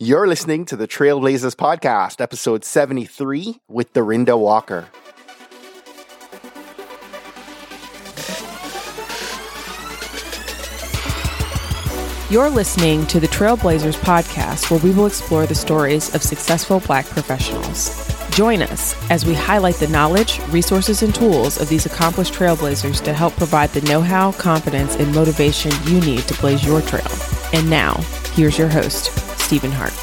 You're 0.00 0.28
listening 0.28 0.64
to 0.66 0.76
the 0.76 0.86
Trailblazers 0.86 1.56
Podcast, 1.56 2.20
episode 2.20 2.64
73 2.64 3.58
with 3.66 3.92
Dorinda 3.94 4.36
Walker. 4.36 4.86
You're 12.30 12.48
listening 12.48 13.08
to 13.08 13.18
the 13.18 13.26
Trailblazers 13.26 13.96
podcast, 13.96 14.70
where 14.70 14.78
we 14.78 14.92
will 14.92 15.06
explore 15.06 15.46
the 15.46 15.56
stories 15.56 16.14
of 16.14 16.22
successful 16.22 16.78
Black 16.78 17.04
professionals. 17.06 18.06
Join 18.30 18.62
us 18.62 18.94
as 19.10 19.26
we 19.26 19.34
highlight 19.34 19.74
the 19.80 19.88
knowledge, 19.88 20.38
resources, 20.50 21.02
and 21.02 21.12
tools 21.12 21.60
of 21.60 21.68
these 21.68 21.86
accomplished 21.86 22.34
trailblazers 22.34 23.02
to 23.02 23.12
help 23.12 23.34
provide 23.34 23.70
the 23.70 23.80
know 23.80 24.00
how, 24.00 24.30
confidence, 24.30 24.94
and 24.94 25.12
motivation 25.12 25.72
you 25.86 26.00
need 26.02 26.20
to 26.20 26.40
blaze 26.40 26.64
your 26.64 26.82
trail. 26.82 27.10
And 27.52 27.68
now, 27.68 27.94
here's 28.34 28.56
your 28.56 28.68
host, 28.68 29.27
Stephen 29.48 29.72
Hart. 29.72 29.94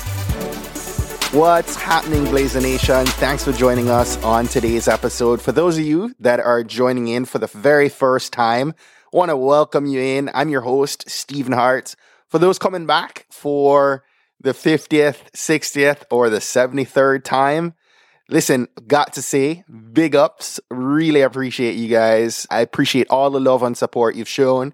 What's 1.31 1.75
happening, 1.75 2.25
Blazer 2.25 2.61
Nation? 2.61 3.05
Thanks 3.05 3.43
for 3.43 3.51
joining 3.51 3.91
us 3.91 4.17
on 4.23 4.47
today's 4.47 4.87
episode. 4.87 5.39
For 5.39 5.51
those 5.51 5.77
of 5.77 5.85
you 5.85 6.15
that 6.19 6.39
are 6.39 6.63
joining 6.63 7.09
in 7.09 7.25
for 7.25 7.37
the 7.37 7.45
very 7.45 7.87
first 7.87 8.33
time, 8.33 8.73
want 9.13 9.29
to 9.29 9.37
welcome 9.37 9.85
you 9.85 9.99
in. 9.99 10.31
I'm 10.33 10.49
your 10.49 10.61
host, 10.61 11.07
Stephen 11.07 11.53
Hart. 11.53 11.95
For 12.27 12.39
those 12.39 12.57
coming 12.57 12.87
back 12.87 13.27
for 13.29 14.03
the 14.41 14.53
50th, 14.53 15.31
60th, 15.35 16.05
or 16.09 16.31
the 16.31 16.39
73rd 16.39 17.23
time, 17.23 17.75
listen, 18.27 18.67
got 18.87 19.13
to 19.13 19.21
say, 19.21 19.63
big 19.93 20.15
ups. 20.15 20.59
Really 20.71 21.21
appreciate 21.21 21.75
you 21.75 21.87
guys. 21.87 22.47
I 22.49 22.61
appreciate 22.61 23.05
all 23.11 23.29
the 23.29 23.39
love 23.39 23.61
and 23.61 23.77
support 23.77 24.15
you've 24.15 24.27
shown. 24.27 24.73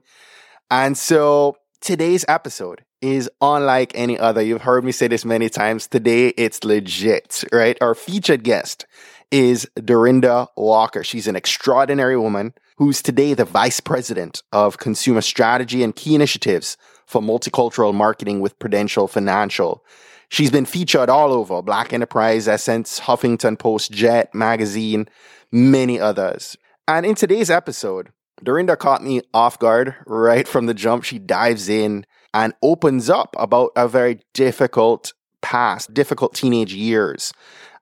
And 0.69 0.97
so 0.97 1.57
today's 1.81 2.23
episode 2.29 2.85
is 3.01 3.29
unlike 3.41 3.91
any 3.95 4.17
other. 4.17 4.41
You've 4.41 4.61
heard 4.61 4.83
me 4.83 4.91
say 4.91 5.07
this 5.07 5.25
many 5.25 5.49
times. 5.49 5.87
Today, 5.87 6.29
it's 6.29 6.63
legit, 6.63 7.43
right? 7.51 7.77
Our 7.81 7.95
featured 7.95 8.43
guest 8.43 8.85
is 9.31 9.67
Dorinda 9.83 10.47
Walker. 10.55 11.03
She's 11.03 11.27
an 11.27 11.35
extraordinary 11.35 12.17
woman 12.17 12.53
who's 12.77 13.01
today 13.01 13.33
the 13.33 13.45
Vice 13.45 13.79
President 13.79 14.43
of 14.51 14.77
Consumer 14.77 15.21
Strategy 15.21 15.83
and 15.83 15.95
Key 15.95 16.15
Initiatives 16.15 16.77
for 17.05 17.21
Multicultural 17.21 17.93
Marketing 17.93 18.39
with 18.39 18.57
Prudential 18.59 19.07
Financial. 19.07 19.83
She's 20.29 20.51
been 20.51 20.65
featured 20.65 21.09
all 21.09 21.33
over 21.33 21.61
Black 21.61 21.91
Enterprise, 21.91 22.47
Essence, 22.47 23.01
Huffington 23.01 23.59
Post, 23.59 23.91
Jet, 23.91 24.33
Magazine, 24.33 25.09
many 25.51 25.99
others. 25.99 26.57
And 26.87 27.05
in 27.05 27.15
today's 27.15 27.49
episode, 27.49 28.11
Dorinda 28.43 28.75
caught 28.75 29.03
me 29.03 29.21
off 29.33 29.59
guard 29.59 29.95
right 30.05 30.47
from 30.47 30.65
the 30.65 30.73
jump. 30.73 31.03
She 31.03 31.19
dives 31.19 31.69
in 31.69 32.05
and 32.33 32.53
opens 32.61 33.09
up 33.09 33.35
about 33.37 33.71
a 33.75 33.87
very 33.87 34.21
difficult 34.33 35.13
past, 35.41 35.93
difficult 35.93 36.33
teenage 36.33 36.73
years, 36.73 37.33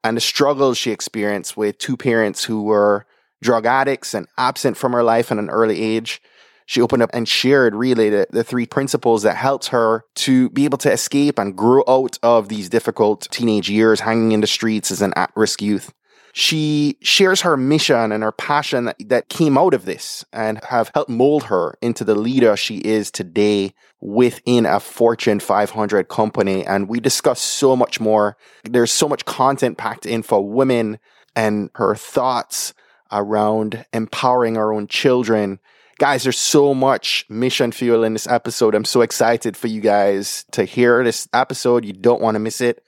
and 0.03 0.17
the 0.17 0.21
struggles 0.21 0.77
she 0.77 0.91
experienced 0.91 1.57
with 1.57 1.77
two 1.77 1.97
parents 1.97 2.43
who 2.43 2.63
were 2.63 3.05
drug 3.41 3.65
addicts 3.65 4.13
and 4.13 4.27
absent 4.37 4.77
from 4.77 4.93
her 4.93 5.03
life 5.03 5.31
at 5.31 5.37
an 5.37 5.49
early 5.49 5.81
age 5.81 6.21
she 6.69 6.81
opened 6.81 7.01
up 7.01 7.09
and 7.13 7.27
shared 7.27 7.73
really 7.73 8.11
the, 8.11 8.27
the 8.29 8.43
three 8.43 8.67
principles 8.67 9.23
that 9.23 9.35
helped 9.35 9.69
her 9.69 10.03
to 10.13 10.51
be 10.51 10.65
able 10.65 10.77
to 10.77 10.91
escape 10.91 11.39
and 11.39 11.57
grow 11.57 11.83
out 11.87 12.19
of 12.21 12.47
these 12.47 12.69
difficult 12.69 13.27
teenage 13.31 13.71
years 13.71 14.01
hanging 14.01 14.33
in 14.33 14.41
the 14.41 14.45
streets 14.45 14.91
as 14.91 15.01
an 15.01 15.11
at 15.15 15.31
risk 15.35 15.63
youth. 15.63 15.91
She 16.39 16.95
shares 17.01 17.41
her 17.41 17.57
mission 17.57 18.13
and 18.13 18.23
her 18.23 18.31
passion 18.31 18.85
that, 18.85 19.09
that 19.09 19.27
came 19.27 19.57
out 19.57 19.73
of 19.73 19.83
this 19.83 20.23
and 20.31 20.63
have 20.63 20.89
helped 20.93 21.09
mold 21.09 21.43
her 21.43 21.77
into 21.81 22.05
the 22.05 22.15
leader 22.15 22.55
she 22.55 22.77
is 22.77 23.11
today 23.11 23.73
within 23.99 24.65
a 24.65 24.79
Fortune 24.79 25.41
500 25.41 26.07
company. 26.07 26.65
And 26.65 26.87
we 26.87 27.01
discuss 27.01 27.41
so 27.41 27.75
much 27.75 27.99
more. 27.99 28.37
There's 28.63 28.89
so 28.89 29.09
much 29.09 29.25
content 29.25 29.77
packed 29.77 30.05
in 30.05 30.23
for 30.23 30.47
women 30.47 30.99
and 31.35 31.71
her 31.75 31.93
thoughts 31.93 32.73
around 33.11 33.85
empowering 33.91 34.55
our 34.55 34.71
own 34.71 34.87
children 34.87 35.59
Guys, 35.99 36.23
there's 36.23 36.37
so 36.37 36.73
much 36.73 37.25
mission 37.27 37.73
fuel 37.73 38.05
in 38.05 38.13
this 38.13 38.25
episode. 38.25 38.73
I'm 38.73 38.85
so 38.85 39.01
excited 39.01 39.57
for 39.57 39.67
you 39.67 39.81
guys 39.81 40.45
to 40.51 40.63
hear 40.63 41.03
this 41.03 41.27
episode. 41.33 41.83
You 41.83 41.91
don't 41.91 42.21
want 42.21 42.35
to 42.35 42.39
miss 42.39 42.61
it. 42.61 42.81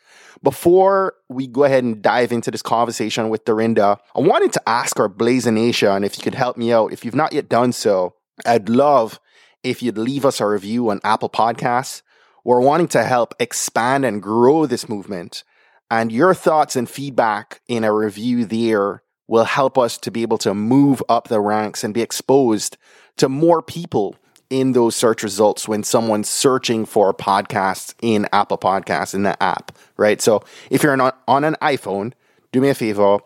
Before 0.44 1.16
we 1.30 1.47
go 1.47 1.64
ahead 1.64 1.84
and 1.84 2.02
dive 2.02 2.31
into 2.31 2.52
this 2.52 2.62
conversation 2.62 3.30
with 3.30 3.46
Dorinda, 3.46 3.97
I 4.16 4.19
wanted 4.19 4.53
to 4.53 4.69
ask 4.69 5.00
our 5.00 5.09
Blazer 5.09 5.52
Nation 5.52 6.03
if 6.03 6.18
you 6.18 6.24
could 6.24 6.36
help 6.36 6.58
me 6.58 6.72
out. 6.72 6.94
If 6.94 7.06
you've 7.06 7.16
not 7.16 7.34
yet 7.34 7.50
done 7.50 7.72
so, 7.72 8.16
I'd 8.46 8.70
love 8.70 9.20
if 9.64 9.84
you'd 9.84 9.97
leave 9.97 10.25
us 10.25 10.40
a 10.40 10.47
review 10.47 10.90
on 10.90 11.00
Apple 11.03 11.30
Podcasts. 11.30 12.02
We're 12.44 12.62
wanting 12.62 12.88
to 12.90 13.03
help 13.03 13.34
expand 13.40 14.06
and 14.06 14.22
grow 14.22 14.66
this 14.66 14.90
movement. 14.90 15.44
And 15.91 16.12
your 16.12 16.34
thoughts 16.34 16.75
and 16.75 16.90
feedback 16.90 17.62
in 17.68 17.84
a 17.84 17.94
review 17.94 18.46
there 18.46 19.03
will 19.28 19.44
help 19.44 19.78
us 19.78 19.97
to 20.00 20.12
be 20.12 20.24
able 20.24 20.38
to 20.40 20.53
move 20.53 21.03
up 21.08 21.28
the 21.28 21.40
ranks 21.40 21.84
and 21.84 21.94
be 21.94 22.02
exposed 22.02 22.78
to 23.18 23.30
more 23.30 23.62
people 23.62 24.16
in 24.50 24.74
those 24.74 24.96
search 24.96 25.24
results 25.24 25.68
when 25.68 25.84
someone's 25.84 26.30
searching 26.30 26.86
for 26.86 27.14
podcasts 27.14 27.96
in 28.02 28.28
Apple 28.34 28.58
Podcasts 28.58 29.16
in 29.16 29.24
the 29.24 29.41
app, 29.41 29.78
right? 30.01 30.22
So 30.22 30.44
if 30.69 30.84
you're 30.84 31.00
on, 31.00 31.13
on 31.28 31.44
an 31.44 31.56
iPhone, 31.62 32.13
do 32.51 32.59
me 32.59 32.69
a 32.69 32.75
favor, 32.75 33.19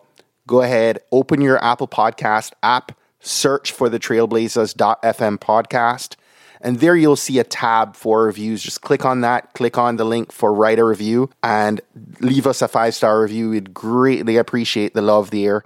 go 0.46 0.62
ahead, 0.62 1.00
open 1.10 1.40
your 1.40 1.62
Apple 1.64 1.88
Podcast 1.88 2.52
app, 2.62 2.96
search 3.20 3.72
for 3.72 3.88
the 3.88 3.98
trailblazers.fm 3.98 5.38
podcast, 5.38 6.14
and 6.60 6.80
there 6.80 6.96
you'll 6.96 7.16
see 7.16 7.38
a 7.38 7.44
tab 7.44 7.96
for 7.96 8.24
reviews. 8.24 8.62
Just 8.62 8.80
click 8.80 9.04
on 9.04 9.20
that, 9.22 9.52
click 9.54 9.76
on 9.76 9.96
the 9.96 10.04
link 10.04 10.32
for 10.32 10.52
write 10.52 10.78
a 10.78 10.84
review, 10.84 11.30
and 11.42 11.80
leave 12.20 12.46
us 12.46 12.62
a 12.62 12.68
five 12.68 12.94
star 12.94 13.20
review. 13.20 13.50
We'd 13.50 13.74
greatly 13.74 14.36
appreciate 14.36 14.94
the 14.94 15.02
love 15.02 15.30
there. 15.30 15.64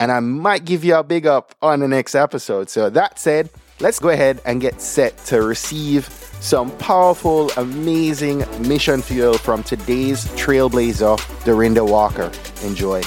And 0.00 0.10
I 0.10 0.18
might 0.18 0.64
give 0.64 0.84
you 0.84 0.96
a 0.96 1.04
big 1.04 1.26
up 1.26 1.54
on 1.62 1.78
the 1.78 1.86
next 1.86 2.16
episode. 2.16 2.68
So, 2.70 2.90
that 2.90 3.20
said, 3.20 3.50
let's 3.82 3.98
go 3.98 4.10
ahead 4.10 4.40
and 4.46 4.60
get 4.60 4.80
set 4.80 5.18
to 5.26 5.42
receive 5.42 6.06
some 6.40 6.70
powerful, 6.78 7.50
amazing 7.56 8.44
mission 8.66 9.02
fuel 9.02 9.36
from 9.36 9.62
today's 9.62 10.24
trailblazer, 10.36 11.18
Dorinda 11.44 11.84
Walker. 11.84 12.30
Enjoy. 12.62 13.02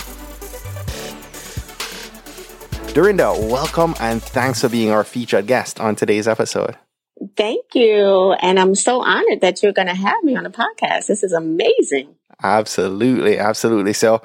Dorinda, 2.93 3.33
welcome 3.33 3.95
and 3.99 4.21
thanks 4.21 4.61
for 4.61 4.69
being 4.69 4.91
our 4.91 5.03
featured 5.03 5.47
guest 5.47 5.79
on 5.79 5.95
today's 5.95 6.27
episode. 6.27 6.77
Thank 7.37 7.73
you. 7.73 8.33
And 8.33 8.59
I'm 8.59 8.75
so 8.75 9.01
honored 9.01 9.41
that 9.41 9.63
you're 9.63 9.71
going 9.71 9.87
to 9.87 9.95
have 9.95 10.23
me 10.23 10.35
on 10.35 10.43
the 10.43 10.49
podcast. 10.49 11.07
This 11.07 11.23
is 11.23 11.31
amazing. 11.31 12.15
Absolutely. 12.43 13.39
Absolutely. 13.39 13.93
So, 13.93 14.21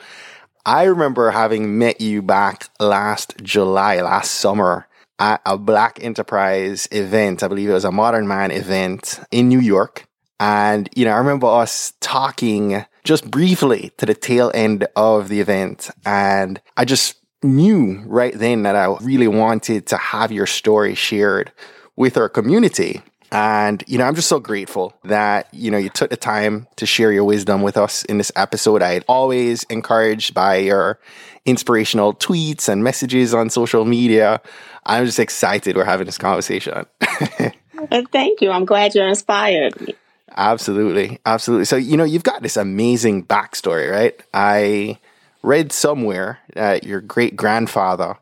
I 0.67 0.85
remember 0.85 1.31
having 1.31 1.79
met 1.79 2.03
you 2.03 2.21
back 2.21 2.69
last 2.79 3.35
July, 3.43 4.03
last 4.03 4.33
summer 4.33 4.87
at 5.21 5.41
a 5.47 5.57
Black 5.57 6.03
Enterprise 6.03 6.89
event. 6.91 7.43
I 7.43 7.49
believe 7.49 7.69
it 7.69 7.75
was 7.75 7.85
a 7.85 7.93
Modern 7.93 8.27
Man 8.27 8.51
event 8.51 9.21
in 9.31 9.49
New 9.49 9.61
York. 9.61 10.07
And, 10.41 10.89
you 10.97 11.05
know, 11.05 11.13
I 11.13 11.19
remember 11.19 11.47
us 11.47 11.93
talking 12.01 12.85
just 13.05 13.31
briefly 13.31 13.93
to 13.99 14.07
the 14.07 14.15
tail 14.15 14.51
end 14.55 14.87
of 14.97 15.29
the 15.29 15.41
event. 15.41 15.91
And 16.07 16.61
I 16.77 16.87
just 16.87 17.17
knew 17.43 18.03
right 18.07 18.35
then 18.35 18.63
that 18.63 18.75
I 18.75 18.87
really 19.03 19.29
wanted 19.29 19.87
to 19.89 19.97
have 19.99 20.33
your 20.33 20.47
story 20.47 20.95
shared 20.95 21.53
with 21.97 22.17
our 22.17 22.31
community. 22.31 23.03
And, 23.33 23.85
you 23.87 23.99
know, 23.99 24.05
I'm 24.05 24.15
just 24.15 24.29
so 24.29 24.41
grateful 24.41 24.95
that, 25.05 25.53
you 25.53 25.71
know, 25.71 25.79
you 25.79 25.89
took 25.89 26.11
the 26.11 26.17
time 26.17 26.67
to 26.77 26.87
share 26.87 27.13
your 27.13 27.25
wisdom 27.25 27.63
with 27.63 27.77
us 27.77 28.05
in 28.07 28.19
this 28.19 28.33
episode. 28.35 28.83
I 28.83 29.03
always 29.07 29.63
encouraged 29.65 30.35
by 30.35 30.57
your 30.57 30.99
inspirational 31.45 32.15
tweets 32.15 32.69
and 32.69 32.83
messages 32.83 33.33
on 33.33 33.49
social 33.51 33.85
media. 33.85 34.41
I'm 34.85 35.07
just 35.07 35.19
excited 35.19 35.77
we're 35.77 35.85
having 35.85 36.07
this 36.07 36.19
conversation. 36.19 36.87
Thank 38.13 38.41
you. 38.41 38.51
I'm 38.51 38.65
glad 38.65 38.95
you're 38.95 39.09
inspired. 39.09 39.95
Absolutely. 40.37 41.19
Absolutely. 41.27 41.65
So, 41.65 41.77
you 41.77 41.97
know, 41.97 42.05
you've 42.05 42.23
got 42.23 42.43
this 42.43 42.57
amazing 42.57 43.25
backstory, 43.25 43.91
right? 43.91 44.21
I 44.33 44.99
read 45.43 45.73
somewhere 45.73 46.39
that 46.55 46.85
your 46.85 47.01
great 47.01 47.37
grandfather 47.37 48.17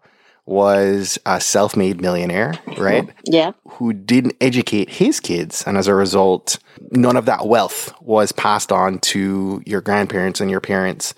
was 0.48 1.18
a 1.26 1.40
self 1.40 1.76
made 1.76 2.00
millionaire, 2.00 2.54
right? 2.78 3.04
Mm-hmm. 3.04 3.20
Yeah. 3.24 3.52
Who 3.72 3.92
didn't 3.92 4.36
educate 4.40 4.88
his 4.88 5.20
kids. 5.20 5.62
And 5.66 5.76
as 5.76 5.86
a 5.86 5.94
result, 5.94 6.58
none 6.90 7.16
of 7.16 7.26
that 7.26 7.46
wealth 7.46 7.92
was 8.00 8.32
passed 8.32 8.72
on 8.72 8.98
to 9.00 9.62
your 9.66 9.82
grandparents 9.82 10.40
and 10.40 10.50
your 10.50 10.60
parents. 10.60 11.14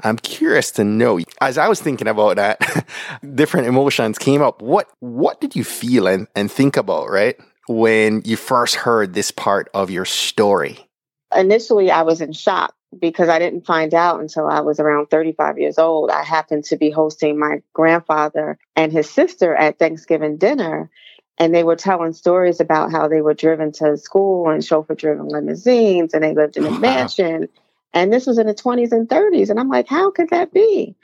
I'm 0.00 0.18
curious 0.18 0.70
to 0.72 0.84
know, 0.84 1.18
as 1.40 1.56
I 1.56 1.66
was 1.68 1.80
thinking 1.80 2.08
about 2.08 2.36
that, 2.36 2.86
different 3.34 3.68
emotions 3.68 4.18
came 4.18 4.42
up. 4.42 4.60
What 4.60 4.90
what 5.00 5.40
did 5.40 5.56
you 5.56 5.64
feel 5.64 6.06
and, 6.06 6.28
and 6.36 6.52
think 6.52 6.76
about, 6.76 7.10
right? 7.10 7.36
When 7.68 8.20
you 8.26 8.36
first 8.36 8.74
heard 8.74 9.14
this 9.14 9.30
part 9.30 9.70
of 9.72 9.90
your 9.90 10.04
story? 10.04 10.78
Initially 11.34 11.90
I 11.90 12.02
was 12.02 12.20
in 12.20 12.32
shock 12.32 12.74
because 13.00 13.28
I 13.28 13.38
didn't 13.38 13.66
find 13.66 13.94
out 13.94 14.20
until 14.20 14.46
I 14.46 14.60
was 14.60 14.80
around 14.80 15.08
35 15.10 15.58
years 15.58 15.78
old. 15.78 16.10
I 16.10 16.22
happened 16.22 16.64
to 16.64 16.76
be 16.76 16.90
hosting 16.90 17.38
my 17.38 17.62
grandfather 17.72 18.58
and 18.76 18.92
his 18.92 19.08
sister 19.10 19.54
at 19.54 19.78
Thanksgiving 19.78 20.36
dinner. 20.36 20.90
And 21.36 21.54
they 21.54 21.64
were 21.64 21.76
telling 21.76 22.12
stories 22.12 22.60
about 22.60 22.92
how 22.92 23.08
they 23.08 23.20
were 23.20 23.34
driven 23.34 23.72
to 23.72 23.96
school 23.96 24.50
in 24.50 24.60
chauffeur 24.60 24.94
driven 24.94 25.28
limousines 25.28 26.14
and 26.14 26.22
they 26.22 26.34
lived 26.34 26.56
in 26.56 26.64
a 26.64 26.68
oh, 26.68 26.78
mansion 26.78 27.48
And 27.92 28.12
this 28.12 28.26
was 28.26 28.38
in 28.38 28.46
the 28.46 28.54
20s 28.54 28.92
and 28.92 29.08
30s. 29.08 29.50
And 29.50 29.58
I'm 29.58 29.68
like, 29.68 29.88
how 29.88 30.10
could 30.10 30.30
that 30.30 30.52
be? 30.52 30.94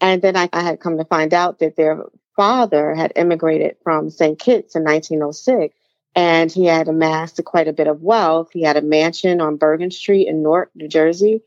And 0.00 0.22
then 0.22 0.36
I, 0.36 0.48
I 0.52 0.62
had 0.62 0.80
come 0.80 0.98
to 0.98 1.04
find 1.04 1.34
out 1.34 1.58
that 1.58 1.76
their 1.76 2.04
father 2.36 2.94
had 2.94 3.12
immigrated 3.16 3.76
from 3.82 4.10
St. 4.10 4.38
Kitts 4.38 4.74
in 4.74 4.84
1906 4.84 5.74
and 6.14 6.50
he 6.50 6.66
had 6.66 6.88
amassed 6.88 7.42
quite 7.44 7.68
a 7.68 7.72
bit 7.72 7.88
of 7.88 8.02
wealth. 8.02 8.48
He 8.52 8.62
had 8.62 8.76
a 8.76 8.82
mansion 8.82 9.40
on 9.40 9.56
Bergen 9.56 9.90
Street 9.90 10.28
in 10.28 10.42
Newark, 10.42 10.70
New 10.74 10.88
Jersey, 10.88 11.42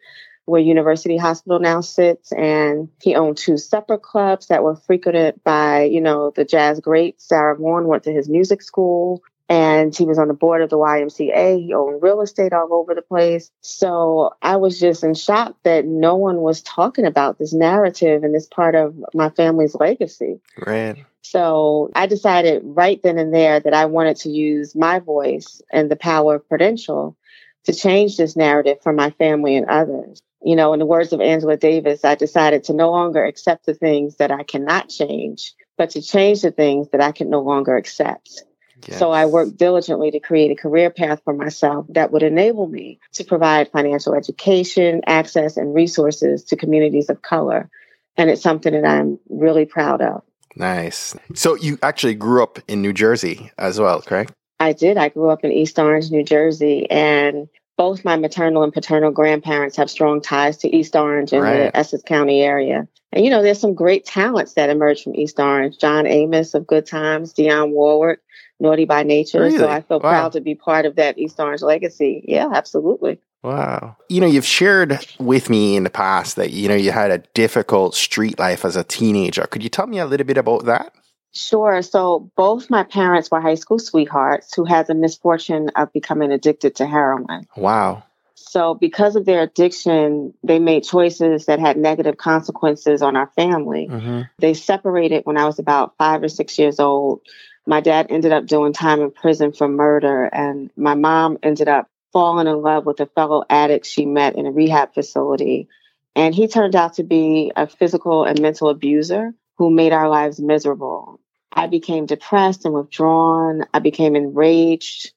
where 0.45 0.61
University 0.61 1.17
Hospital 1.17 1.59
now 1.59 1.81
sits. 1.81 2.31
And 2.31 2.89
he 3.01 3.15
owned 3.15 3.37
two 3.37 3.57
supper 3.57 3.97
clubs 3.97 4.47
that 4.47 4.63
were 4.63 4.75
frequented 4.75 5.43
by, 5.43 5.83
you 5.83 6.01
know, 6.01 6.31
the 6.35 6.45
jazz 6.45 6.79
great 6.79 7.21
Sarah 7.21 7.55
Vaughan 7.55 7.87
went 7.87 8.03
to 8.03 8.11
his 8.11 8.29
music 8.29 8.61
school 8.61 9.23
and 9.47 9.95
he 9.95 10.05
was 10.05 10.17
on 10.17 10.27
the 10.27 10.33
board 10.33 10.61
of 10.61 10.69
the 10.69 10.77
YMCA. 10.77 11.63
He 11.63 11.73
owned 11.73 12.01
real 12.01 12.21
estate 12.21 12.53
all 12.53 12.73
over 12.73 12.95
the 12.95 13.01
place. 13.03 13.51
So 13.61 14.31
I 14.41 14.55
was 14.55 14.79
just 14.79 15.03
in 15.03 15.13
shock 15.13 15.55
that 15.63 15.85
no 15.85 16.15
one 16.15 16.37
was 16.37 16.61
talking 16.63 17.05
about 17.05 17.37
this 17.37 17.53
narrative 17.53 18.23
and 18.23 18.33
this 18.33 18.47
part 18.47 18.73
of 18.73 18.95
my 19.13 19.29
family's 19.29 19.75
legacy. 19.75 20.39
Right. 20.65 21.05
So 21.31 21.89
I 21.95 22.05
decided 22.05 22.61
right 22.63 23.01
then 23.01 23.17
and 23.17 23.33
there 23.33 23.59
that 23.59 23.73
I 23.73 23.85
wanted 23.85 24.17
to 24.17 24.29
use 24.29 24.75
my 24.75 24.99
voice 24.99 25.59
and 25.71 25.89
the 25.89 25.95
power 25.95 26.35
of 26.35 26.47
Prudential 26.47 27.17
to 27.63 27.73
change 27.73 28.15
this 28.15 28.35
narrative 28.35 28.77
for 28.83 28.93
my 28.93 29.09
family 29.09 29.55
and 29.55 29.67
others. 29.67 30.21
You 30.43 30.55
know, 30.55 30.73
in 30.73 30.79
the 30.79 30.85
words 30.85 31.13
of 31.13 31.21
Angela 31.21 31.57
Davis, 31.57 32.05
I 32.05 32.13
decided 32.13 32.65
to 32.65 32.73
no 32.73 32.91
longer 32.91 33.25
accept 33.25 33.65
the 33.65 33.73
things 33.73 34.17
that 34.17 34.29
I 34.29 34.43
cannot 34.43 34.89
change, 34.89 35.55
but 35.77 35.89
to 35.91 36.01
change 36.01 36.43
the 36.43 36.51
things 36.51 36.89
that 36.89 37.01
I 37.01 37.11
can 37.11 37.31
no 37.31 37.41
longer 37.41 37.75
accept. 37.75 38.43
Yes. 38.87 38.99
So 38.99 39.09
I 39.09 39.25
worked 39.25 39.57
diligently 39.57 40.11
to 40.11 40.19
create 40.19 40.51
a 40.51 40.61
career 40.61 40.91
path 40.91 41.21
for 41.23 41.33
myself 41.33 41.87
that 41.89 42.11
would 42.11 42.21
enable 42.21 42.67
me 42.67 42.99
to 43.13 43.23
provide 43.23 43.71
financial 43.71 44.13
education, 44.13 45.01
access, 45.07 45.57
and 45.57 45.73
resources 45.73 46.43
to 46.45 46.55
communities 46.55 47.09
of 47.09 47.23
color. 47.23 47.71
And 48.15 48.29
it's 48.29 48.43
something 48.43 48.73
that 48.73 48.85
I'm 48.85 49.17
really 49.27 49.65
proud 49.65 50.01
of. 50.03 50.21
Nice. 50.55 51.15
So 51.33 51.55
you 51.55 51.77
actually 51.83 52.15
grew 52.15 52.41
up 52.41 52.59
in 52.67 52.81
New 52.81 52.93
Jersey 52.93 53.51
as 53.57 53.79
well, 53.79 54.01
correct? 54.01 54.33
I 54.59 54.73
did. 54.73 54.97
I 54.97 55.09
grew 55.09 55.29
up 55.29 55.43
in 55.43 55.51
East 55.51 55.77
Orange, 55.77 56.11
New 56.11 56.23
Jersey, 56.23 56.89
and 56.89 57.47
both 57.77 58.05
my 58.05 58.15
maternal 58.15 58.63
and 58.63 58.71
paternal 58.71 59.11
grandparents 59.11 59.75
have 59.75 59.89
strong 59.89 60.21
ties 60.21 60.57
to 60.57 60.73
East 60.73 60.95
Orange 60.95 61.33
and 61.33 61.41
right. 61.41 61.57
the 61.57 61.77
Essex 61.77 62.03
County 62.03 62.41
area. 62.41 62.87
And 63.11 63.25
you 63.25 63.31
know, 63.31 63.43
there's 63.43 63.59
some 63.59 63.73
great 63.73 64.05
talents 64.05 64.53
that 64.53 64.69
emerged 64.69 65.03
from 65.03 65.15
East 65.15 65.39
Orange. 65.39 65.77
John 65.77 66.07
Amos 66.07 66.53
of 66.53 66.67
Good 66.67 66.85
Times, 66.85 67.33
Dionne 67.33 67.71
Warwick, 67.71 68.19
Naughty 68.59 68.85
by 68.85 69.03
Nature. 69.03 69.41
Really? 69.41 69.57
So 69.57 69.67
I 69.67 69.81
feel 69.81 69.99
wow. 69.99 70.09
proud 70.09 70.31
to 70.33 70.41
be 70.41 70.55
part 70.55 70.85
of 70.85 70.95
that 70.95 71.17
East 71.17 71.39
Orange 71.39 71.61
legacy. 71.61 72.23
Yeah, 72.27 72.49
absolutely. 72.53 73.19
Wow. 73.43 73.97
You 74.09 74.21
know, 74.21 74.27
you've 74.27 74.45
shared 74.45 75.05
with 75.19 75.49
me 75.49 75.75
in 75.75 75.83
the 75.83 75.89
past 75.89 76.35
that, 76.37 76.51
you 76.51 76.67
know, 76.67 76.75
you 76.75 76.91
had 76.91 77.11
a 77.11 77.19
difficult 77.35 77.93
street 77.93 78.39
life 78.39 78.65
as 78.65 78.75
a 78.75 78.83
teenager. 78.83 79.43
Could 79.43 79.61
you 79.61 79.69
tell 79.69 79.85
me 79.85 79.99
a 79.99 80.05
little 80.05 80.25
bit 80.25 80.37
about 80.37 80.65
that? 80.65 80.93
Sure. 81.31 81.81
So 81.81 82.31
both 82.35 82.69
my 82.69 82.83
parents 82.83 83.29
were 83.29 83.41
high 83.41 83.55
school 83.55 83.77
sweethearts 83.77 84.55
who 84.55 84.63
had 84.63 84.87
the 84.87 84.95
misfortune 84.95 85.69
of 85.75 85.91
becoming 85.93 86.31
addicted 86.31 86.77
to 86.77 86.87
heroin. 86.87 87.45
Wow. 87.55 88.03
So 88.35 88.73
because 88.73 89.15
of 89.15 89.25
their 89.25 89.41
addiction, 89.41 90.33
they 90.43 90.59
made 90.59 90.83
choices 90.83 91.45
that 91.47 91.59
had 91.59 91.77
negative 91.77 92.17
consequences 92.17 93.01
on 93.01 93.15
our 93.15 93.27
family. 93.35 93.87
Mm-hmm. 93.91 94.21
They 94.39 94.53
separated 94.53 95.25
when 95.25 95.37
I 95.37 95.45
was 95.45 95.59
about 95.59 95.95
five 95.97 96.23
or 96.23 96.29
six 96.29 96.57
years 96.57 96.79
old. 96.79 97.21
My 97.65 97.81
dad 97.81 98.07
ended 98.09 98.31
up 98.31 98.45
doing 98.45 98.73
time 98.73 99.01
in 99.01 99.11
prison 99.11 99.51
for 99.51 99.67
murder, 99.67 100.25
and 100.25 100.69
my 100.75 100.93
mom 100.93 101.37
ended 101.41 101.67
up 101.67 101.89
falling 102.13 102.47
in 102.47 102.61
love 102.61 102.85
with 102.85 102.99
a 102.99 103.07
fellow 103.07 103.43
addict 103.49 103.85
she 103.85 104.05
met 104.05 104.35
in 104.35 104.45
a 104.45 104.51
rehab 104.51 104.93
facility. 104.93 105.67
And 106.15 106.33
he 106.33 106.47
turned 106.47 106.75
out 106.75 106.93
to 106.95 107.03
be 107.03 107.51
a 107.55 107.67
physical 107.67 108.23
and 108.23 108.39
mental 108.39 108.69
abuser 108.69 109.33
who 109.57 109.69
made 109.69 109.93
our 109.93 110.09
lives 110.09 110.39
miserable. 110.39 111.19
I 111.51 111.67
became 111.67 112.05
depressed 112.05 112.65
and 112.65 112.73
withdrawn. 112.73 113.65
I 113.73 113.79
became 113.79 114.15
enraged. 114.15 115.11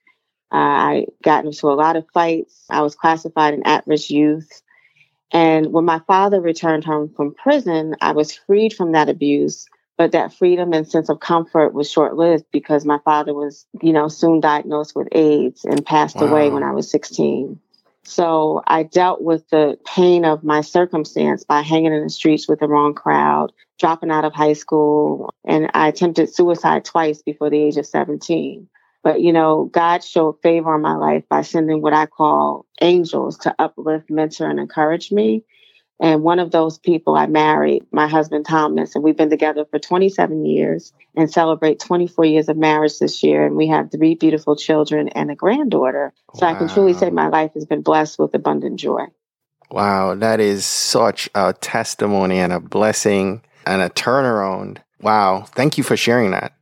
Uh, 0.51 0.57
I 0.57 1.07
got 1.23 1.45
into 1.45 1.69
a 1.69 1.75
lot 1.75 1.97
of 1.97 2.07
fights. 2.15 2.65
I 2.71 2.83
was 2.83 2.95
classified 2.95 3.55
an 3.55 3.63
at 3.65 3.87
risk 3.87 4.11
youth. 4.11 4.63
And 5.31 5.73
when 5.73 5.85
my 5.85 6.01
father 6.07 6.41
returned 6.41 6.85
home 6.85 7.13
from 7.15 7.35
prison, 7.35 7.95
I 8.01 8.13
was 8.13 8.35
freed 8.35 8.73
from 8.73 8.93
that 8.93 9.09
abuse 9.11 9.67
but 9.99 10.13
that 10.13 10.33
freedom 10.33 10.73
and 10.73 10.89
sense 10.89 11.11
of 11.11 11.21
comfort 11.21 11.75
was 11.75 11.91
short 11.91 12.17
lived 12.17 12.45
because 12.53 12.87
my 12.87 12.99
father 13.05 13.35
was, 13.35 13.67
you 13.83 13.93
know, 13.93 14.07
soon 14.07 14.41
diagnosed 14.41 14.95
with 14.95 15.09
AIDS 15.13 15.65
and 15.65 15.85
passed 15.85 16.17
wow. 16.17 16.29
away 16.29 16.51
when 16.51 16.63
I 16.63 16.71
was 16.71 16.89
16. 16.91 17.61
So 18.05 18.63
I 18.67 18.85
dealt 18.85 19.21
with 19.21 19.47
the 19.51 19.77
pain 19.85 20.25
of 20.25 20.45
my 20.45 20.63
circumstance 20.63 21.45
by 21.45 21.61
hanging 21.61 21.93
in 21.93 22.05
the 22.05 22.09
streets 22.09 22.49
with 22.49 22.61
the 22.61 22.69
wrong 22.69 22.95
crowd, 22.95 23.53
dropping 23.79 24.11
out 24.11 24.25
of 24.25 24.33
high 24.33 24.55
school, 24.55 25.35
and 25.45 25.69
I 25.75 25.89
attempted 25.89 26.33
suicide 26.33 26.85
twice 26.85 27.21
before 27.21 27.51
the 27.51 27.63
age 27.63 27.77
of 27.77 27.85
17. 27.85 28.69
But, 29.03 29.21
you 29.21 29.33
know, 29.33 29.65
God 29.73 30.03
showed 30.03 30.41
favor 30.43 30.73
on 30.73 30.81
my 30.81 30.95
life 30.95 31.25
by 31.29 31.43
sending 31.43 31.83
what 31.83 31.93
I 31.93 32.07
call 32.07 32.67
angels 32.81 33.37
to 33.39 33.55
uplift, 33.59 34.11
mentor, 34.11 34.49
and 34.49 34.61
encourage 34.61 35.13
me. 35.13 35.45
And 36.01 36.23
one 36.23 36.39
of 36.39 36.53
those 36.53 36.79
people 36.79 37.17
I 37.17 37.27
married, 37.27 37.85
my 37.91 38.07
husband 38.07 38.47
Thomas, 38.47 38.95
and 38.95 39.03
we've 39.03 39.17
been 39.17 39.31
together 39.31 39.65
for 39.65 39.79
27 39.79 40.47
years 40.47 40.93
and 41.17 41.31
celebrate 41.31 41.81
24 41.81 42.25
years 42.25 42.49
of 42.49 42.57
marriage 42.57 42.99
this 43.01 43.23
year. 43.23 43.45
And 43.45 43.57
we 43.57 43.67
have 43.69 43.91
three 43.91 44.15
beautiful 44.15 44.55
children 44.55 45.09
and 45.09 45.31
a 45.31 45.35
granddaughter. 45.35 46.13
So 46.35 46.47
wow. 46.47 46.53
I 46.53 46.55
can 46.55 46.69
truly 46.69 46.95
say 46.95 47.11
my 47.11 47.29
life 47.29 47.53
has 47.55 47.67
been 47.67 47.83
blessed 47.83 48.19
with 48.19 48.35
abundant 48.35 48.79
joy. 48.79 49.07
Wow, 49.71 50.15
that 50.15 50.41
is 50.41 50.65
such 50.65 51.29
a 51.35 51.53
testimony 51.53 52.39
and 52.39 52.53
a 52.53 52.61
blessing 52.61 53.43
and 53.67 53.83
a 53.83 53.91
turnaround. 53.91 54.79
Wow, 55.01 55.47
thank 55.49 55.77
you 55.77 55.85
for 55.85 55.97
sharing 55.97 56.31
that. 56.31 56.55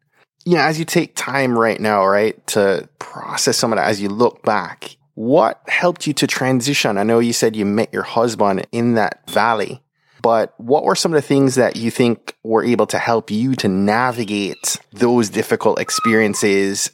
You 0.45 0.57
know, 0.57 0.63
as 0.63 0.79
you 0.79 0.85
take 0.85 1.15
time 1.15 1.59
right 1.59 1.81
now, 1.81 2.07
right, 2.07 2.45
to 2.49 2.89
process 2.99 3.57
some 3.57 3.73
of 3.73 3.77
that, 3.77 3.89
as 3.89 4.01
you 4.01 4.09
look 4.09 4.43
back, 4.43 4.97
what 5.17 5.63
helped 5.67 6.07
you 6.07 6.13
to 6.13 6.27
transition? 6.27 6.99
I 6.99 7.03
know 7.03 7.19
you 7.19 7.33
said 7.33 7.57
you 7.57 7.65
met 7.65 7.93
your 7.93 8.03
husband 8.03 8.67
in 8.71 8.95
that 8.95 9.29
valley, 9.29 9.83
but 10.21 10.53
what 10.59 10.85
were 10.85 10.95
some 10.95 11.13
of 11.13 11.17
the 11.17 11.27
things 11.27 11.55
that 11.55 11.75
you 11.75 11.91
think 11.91 12.37
were 12.45 12.63
able 12.63 12.87
to 12.89 12.99
help 12.99 13.31
you 13.31 13.55
to 13.57 13.69
navigate 13.69 14.77
those 14.93 15.31
difficult 15.31 15.81
experiences 15.81 16.91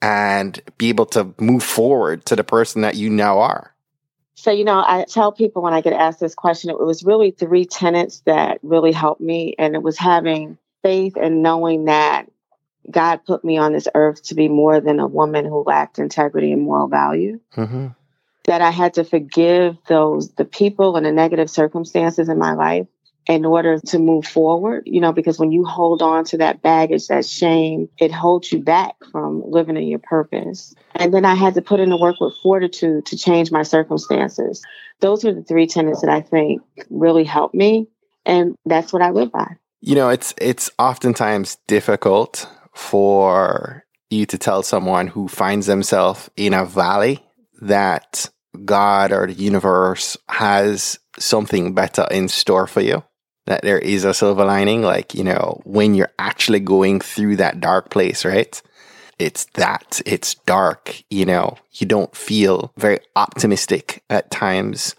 and 0.00 0.58
be 0.78 0.88
able 0.88 1.04
to 1.06 1.34
move 1.38 1.62
forward 1.62 2.24
to 2.26 2.34
the 2.34 2.44
person 2.44 2.80
that 2.80 2.96
you 2.96 3.10
now 3.10 3.40
are? 3.40 3.74
So, 4.36 4.50
you 4.50 4.64
know, 4.64 4.82
I 4.86 5.04
tell 5.06 5.30
people 5.30 5.60
when 5.60 5.74
I 5.74 5.82
get 5.82 5.92
asked 5.92 6.20
this 6.20 6.34
question, 6.34 6.70
it 6.70 6.80
was 6.80 7.04
really 7.04 7.30
three 7.30 7.66
tenets 7.66 8.20
that 8.20 8.58
really 8.62 8.92
helped 8.92 9.20
me. 9.20 9.54
And 9.58 9.74
it 9.74 9.82
was 9.82 9.98
having 9.98 10.56
faith 10.82 11.16
and 11.20 11.42
knowing 11.42 11.86
that 11.86 12.26
God 12.90 13.24
put 13.26 13.44
me 13.44 13.58
on 13.58 13.72
this 13.72 13.88
earth 13.94 14.22
to 14.24 14.34
be 14.34 14.48
more 14.48 14.80
than 14.80 15.00
a 15.00 15.06
woman 15.06 15.44
who 15.44 15.64
lacked 15.64 15.98
integrity 15.98 16.52
and 16.52 16.62
moral 16.62 16.88
value. 16.88 17.40
Mm-hmm. 17.56 17.88
That 18.44 18.62
I 18.62 18.70
had 18.70 18.94
to 18.94 19.04
forgive 19.04 19.76
those, 19.88 20.30
the 20.34 20.44
people 20.44 20.96
and 20.96 21.04
the 21.04 21.10
negative 21.10 21.50
circumstances 21.50 22.28
in 22.28 22.38
my 22.38 22.52
life 22.52 22.86
in 23.26 23.44
order 23.44 23.80
to 23.80 23.98
move 23.98 24.24
forward, 24.24 24.84
you 24.86 25.00
know, 25.00 25.12
because 25.12 25.38
when 25.38 25.50
you 25.50 25.64
hold 25.64 26.00
on 26.00 26.24
to 26.24 26.38
that 26.38 26.62
baggage, 26.62 27.08
that 27.08 27.26
shame, 27.26 27.88
it 27.98 28.12
holds 28.12 28.52
you 28.52 28.60
back 28.60 28.94
from 29.10 29.42
living 29.44 29.76
in 29.76 29.88
your 29.88 29.98
purpose. 29.98 30.74
And 30.94 31.12
then 31.12 31.24
I 31.24 31.34
had 31.34 31.54
to 31.54 31.62
put 31.62 31.80
in 31.80 31.90
the 31.90 31.96
work 31.96 32.20
with 32.20 32.34
fortitude 32.40 33.06
to 33.06 33.16
change 33.16 33.50
my 33.50 33.64
circumstances. 33.64 34.62
Those 35.00 35.24
are 35.24 35.34
the 35.34 35.42
three 35.42 35.66
tenets 35.66 36.02
that 36.02 36.10
I 36.10 36.20
think 36.20 36.62
really 36.88 37.24
helped 37.24 37.54
me. 37.54 37.88
And 38.24 38.54
that's 38.64 38.92
what 38.92 39.02
I 39.02 39.10
live 39.10 39.32
by. 39.32 39.56
You 39.80 39.94
know, 39.96 40.08
it's 40.08 40.32
it's 40.40 40.70
oftentimes 40.78 41.58
difficult 41.66 42.48
for 42.76 43.84
you 44.10 44.26
to 44.26 44.38
tell 44.38 44.62
someone 44.62 45.08
who 45.08 45.26
finds 45.28 45.66
themselves 45.66 46.30
in 46.36 46.52
a 46.54 46.64
valley 46.64 47.24
that 47.62 48.28
God 48.64 49.12
or 49.12 49.26
the 49.26 49.32
universe 49.32 50.16
has 50.28 50.98
something 51.18 51.74
better 51.74 52.06
in 52.10 52.28
store 52.28 52.66
for 52.66 52.82
you, 52.82 53.02
that 53.46 53.62
there 53.62 53.78
is 53.78 54.04
a 54.04 54.14
silver 54.14 54.44
lining. 54.44 54.82
Like, 54.82 55.14
you 55.14 55.24
know, 55.24 55.60
when 55.64 55.94
you're 55.94 56.12
actually 56.18 56.60
going 56.60 57.00
through 57.00 57.36
that 57.36 57.60
dark 57.60 57.90
place, 57.90 58.24
right? 58.24 58.60
It's 59.18 59.46
that, 59.54 60.02
it's 60.04 60.34
dark, 60.34 61.02
you 61.08 61.24
know, 61.24 61.56
you 61.72 61.86
don't 61.86 62.14
feel 62.14 62.72
very 62.76 62.98
optimistic 63.16 64.04
at 64.10 64.30
times. 64.30 64.94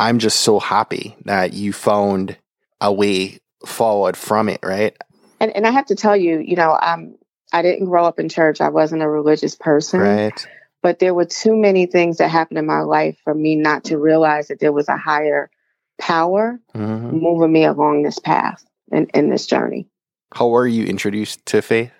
I'm 0.00 0.18
just 0.18 0.40
so 0.40 0.58
happy 0.58 1.16
that 1.26 1.52
you 1.52 1.72
found 1.72 2.36
a 2.80 2.92
way 2.92 3.38
forward 3.64 4.16
from 4.16 4.48
it, 4.48 4.60
right? 4.64 4.96
And, 5.38 5.54
and 5.54 5.66
I 5.66 5.70
have 5.70 5.86
to 5.86 5.94
tell 5.94 6.16
you, 6.16 6.40
you 6.40 6.56
know, 6.56 6.76
um, 6.82 7.16
I 7.52 7.62
didn't 7.62 7.86
grow 7.86 8.04
up 8.04 8.18
in 8.18 8.28
church. 8.28 8.60
I 8.60 8.68
wasn't 8.68 9.02
a 9.02 9.08
religious 9.08 9.54
person. 9.54 10.00
Right. 10.00 10.46
But 10.82 10.98
there 10.98 11.14
were 11.14 11.26
too 11.26 11.56
many 11.56 11.86
things 11.86 12.18
that 12.18 12.28
happened 12.28 12.58
in 12.58 12.66
my 12.66 12.80
life 12.80 13.18
for 13.24 13.34
me 13.34 13.56
not 13.56 13.84
to 13.84 13.98
realize 13.98 14.48
that 14.48 14.60
there 14.60 14.72
was 14.72 14.88
a 14.88 14.96
higher 14.96 15.50
power 15.98 16.58
mm-hmm. 16.74 17.16
moving 17.18 17.52
me 17.52 17.64
along 17.64 18.02
this 18.02 18.18
path 18.18 18.64
and 18.90 19.10
in, 19.12 19.28
this 19.28 19.46
journey. 19.46 19.86
How 20.32 20.48
were 20.48 20.66
you 20.66 20.86
introduced 20.86 21.44
to 21.46 21.60
faith? 21.60 21.92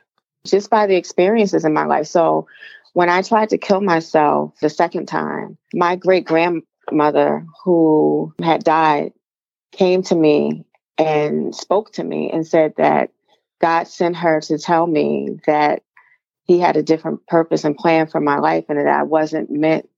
Just 0.47 0.71
by 0.71 0.87
the 0.87 0.97
experiences 0.97 1.65
in 1.65 1.75
my 1.75 1.85
life. 1.85 2.07
So 2.07 2.47
when 2.95 3.11
I 3.11 3.23
tried 3.23 3.51
to 3.51 3.59
kill 3.59 3.83
myself 3.83 4.55
the 4.61 4.71
second 4.71 5.07
time, 5.07 5.59
my 5.75 5.97
great 5.97 6.25
grandmother 6.25 7.45
who 7.65 8.33
had 8.43 8.65
died 8.65 9.13
came 9.73 10.03
to 10.05 10.15
me 10.15 10.65
and 10.97 11.55
spoke 11.55 11.93
to 11.93 12.05
me 12.05 12.31
and 12.31 12.47
said 12.47 12.75
that 12.79 13.11
God 13.61 13.87
sent 13.87 14.17
her 14.17 14.41
to 14.43 14.59
tell 14.59 14.87
me 14.87 15.39
that 15.47 15.83
he 16.45 16.59
had 16.59 16.77
a 16.77 16.83
different 16.83 17.27
purpose 17.27 17.65
and 17.65 17.77
plan 17.77 18.07
for 18.07 18.21
my 18.21 18.39
life 18.39 18.65
and 18.69 18.79
that 18.79 18.87
I 18.87 19.05
wasn't 19.05 19.51
meant 19.51 19.89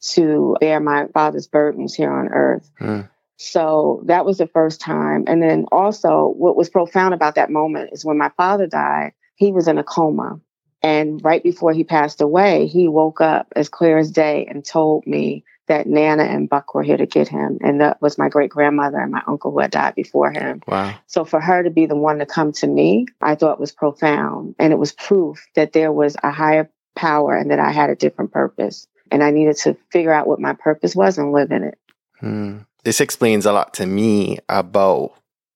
to 0.00 0.56
bear 0.60 0.78
my 0.78 1.06
father's 1.08 1.46
burdens 1.46 1.94
here 1.94 2.12
on 2.12 2.28
earth. 2.28 2.70
Mm. 2.80 3.08
So 3.36 4.02
that 4.06 4.24
was 4.24 4.38
the 4.38 4.46
first 4.46 4.80
time. 4.80 5.24
And 5.26 5.42
then 5.42 5.66
also, 5.72 6.34
what 6.36 6.56
was 6.56 6.68
profound 6.68 7.14
about 7.14 7.36
that 7.36 7.50
moment 7.50 7.90
is 7.92 8.04
when 8.04 8.18
my 8.18 8.30
father 8.36 8.66
died, 8.66 9.12
he 9.36 9.52
was 9.52 9.68
in 9.68 9.78
a 9.78 9.84
coma. 9.84 10.40
And 10.82 11.20
right 11.24 11.42
before 11.42 11.72
he 11.72 11.82
passed 11.82 12.20
away, 12.20 12.66
he 12.66 12.88
woke 12.88 13.20
up 13.20 13.48
as 13.56 13.68
clear 13.68 13.98
as 13.98 14.10
day 14.10 14.46
and 14.48 14.64
told 14.64 15.06
me 15.06 15.44
that 15.68 15.86
Nana 15.86 16.24
and 16.24 16.48
Buck 16.48 16.74
were 16.74 16.82
here 16.82 16.96
to 16.96 17.06
get 17.06 17.28
him. 17.28 17.58
And 17.62 17.80
that 17.80 18.02
was 18.02 18.18
my 18.18 18.28
great 18.28 18.50
grandmother 18.50 18.98
and 18.98 19.12
my 19.12 19.22
uncle 19.26 19.52
who 19.52 19.60
had 19.60 19.70
died 19.70 19.94
before 19.94 20.30
him. 20.32 20.62
Wow. 20.66 20.94
So 21.06 21.24
for 21.24 21.40
her 21.40 21.62
to 21.62 21.70
be 21.70 21.86
the 21.86 21.96
one 21.96 22.18
to 22.18 22.26
come 22.26 22.52
to 22.52 22.66
me, 22.66 23.06
I 23.20 23.34
thought 23.34 23.60
was 23.60 23.72
profound. 23.72 24.56
And 24.58 24.72
it 24.72 24.78
was 24.78 24.92
proof 24.92 25.46
that 25.54 25.72
there 25.72 25.92
was 25.92 26.16
a 26.22 26.30
higher 26.30 26.70
power 26.96 27.36
and 27.36 27.50
that 27.50 27.58
I 27.58 27.70
had 27.70 27.90
a 27.90 27.96
different 27.96 28.32
purpose. 28.32 28.86
And 29.10 29.22
I 29.22 29.30
needed 29.30 29.56
to 29.58 29.76
figure 29.90 30.12
out 30.12 30.26
what 30.26 30.40
my 30.40 30.52
purpose 30.52 30.94
was 30.94 31.16
and 31.16 31.32
live 31.32 31.50
in 31.52 31.64
it. 31.64 31.78
Hmm. 32.20 32.58
This 32.84 33.00
explains 33.00 33.46
a 33.46 33.52
lot 33.52 33.74
to 33.74 33.86
me 33.86 34.38
about 34.48 35.12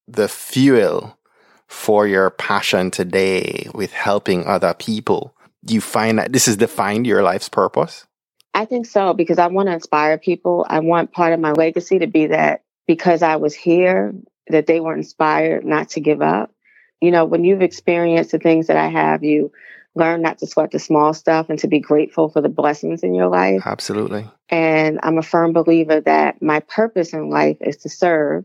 the 0.09 0.29
fuel 0.29 1.19
for 1.67 2.07
your 2.07 2.31
passion 2.31 2.91
today 2.91 3.69
with 3.75 3.93
helping 3.93 4.45
other 4.47 4.75
people. 4.75 5.35
Do 5.65 5.75
you 5.75 5.81
find 5.81 6.19
that 6.19 6.33
this 6.33 6.47
has 6.47 6.57
defined 6.57 7.07
your 7.07 7.23
life's 7.23 7.49
purpose? 7.49 8.07
I 8.55 8.65
think 8.65 8.87
so 8.87 9.15
because 9.15 9.39
I 9.39 9.47
want 9.47 9.69
to 9.69 9.75
inspire 9.75 10.19
people. 10.19 10.67
I 10.69 10.81
want 10.81 11.13
part 11.13 11.33
of 11.33 11.41
my 11.41 11.53
legacy 11.53 11.99
to 12.01 12.07
be 12.07 12.27
that 12.27 12.63
because 12.87 13.23
I 13.23 13.37
was 13.37 13.55
here, 13.55 14.15
that 14.49 14.67
they 14.67 14.81
were 14.81 14.95
inspired 14.95 15.65
not 15.65 15.91
to 15.91 16.01
give 16.01 16.21
up. 16.21 16.53
You 17.01 17.11
know, 17.11 17.25
when 17.25 17.45
you've 17.45 17.63
experienced 17.63 18.33
the 18.33 18.39
things 18.39 18.67
that 18.67 18.77
I 18.77 18.89
have, 18.89 19.25
you 19.25 19.53
learn 19.95 20.23
not 20.23 20.39
to 20.39 20.47
sweat 20.47 20.71
the 20.71 20.79
small 20.79 21.15
stuff 21.15 21.47
and 21.49 21.59
to 21.59 21.69
be 21.69 21.81
grateful 21.81 22.29
for 22.29 22.41
the 22.41 22.49
blessings 22.49 23.03
in 23.03 23.15
your 23.15 23.29
life. 23.29 23.63
Absolutely. 23.65 24.29
And 24.49 25.01
I'm 25.03 25.19
a 25.19 25.23
firm 25.23 25.53
believer 25.53 26.01
that 26.01 26.41
my 26.43 26.61
purpose 26.61 27.13
in 27.13 27.31
life 27.31 27.57
is 27.61 27.79
to 27.79 27.89
serve. 27.89 28.45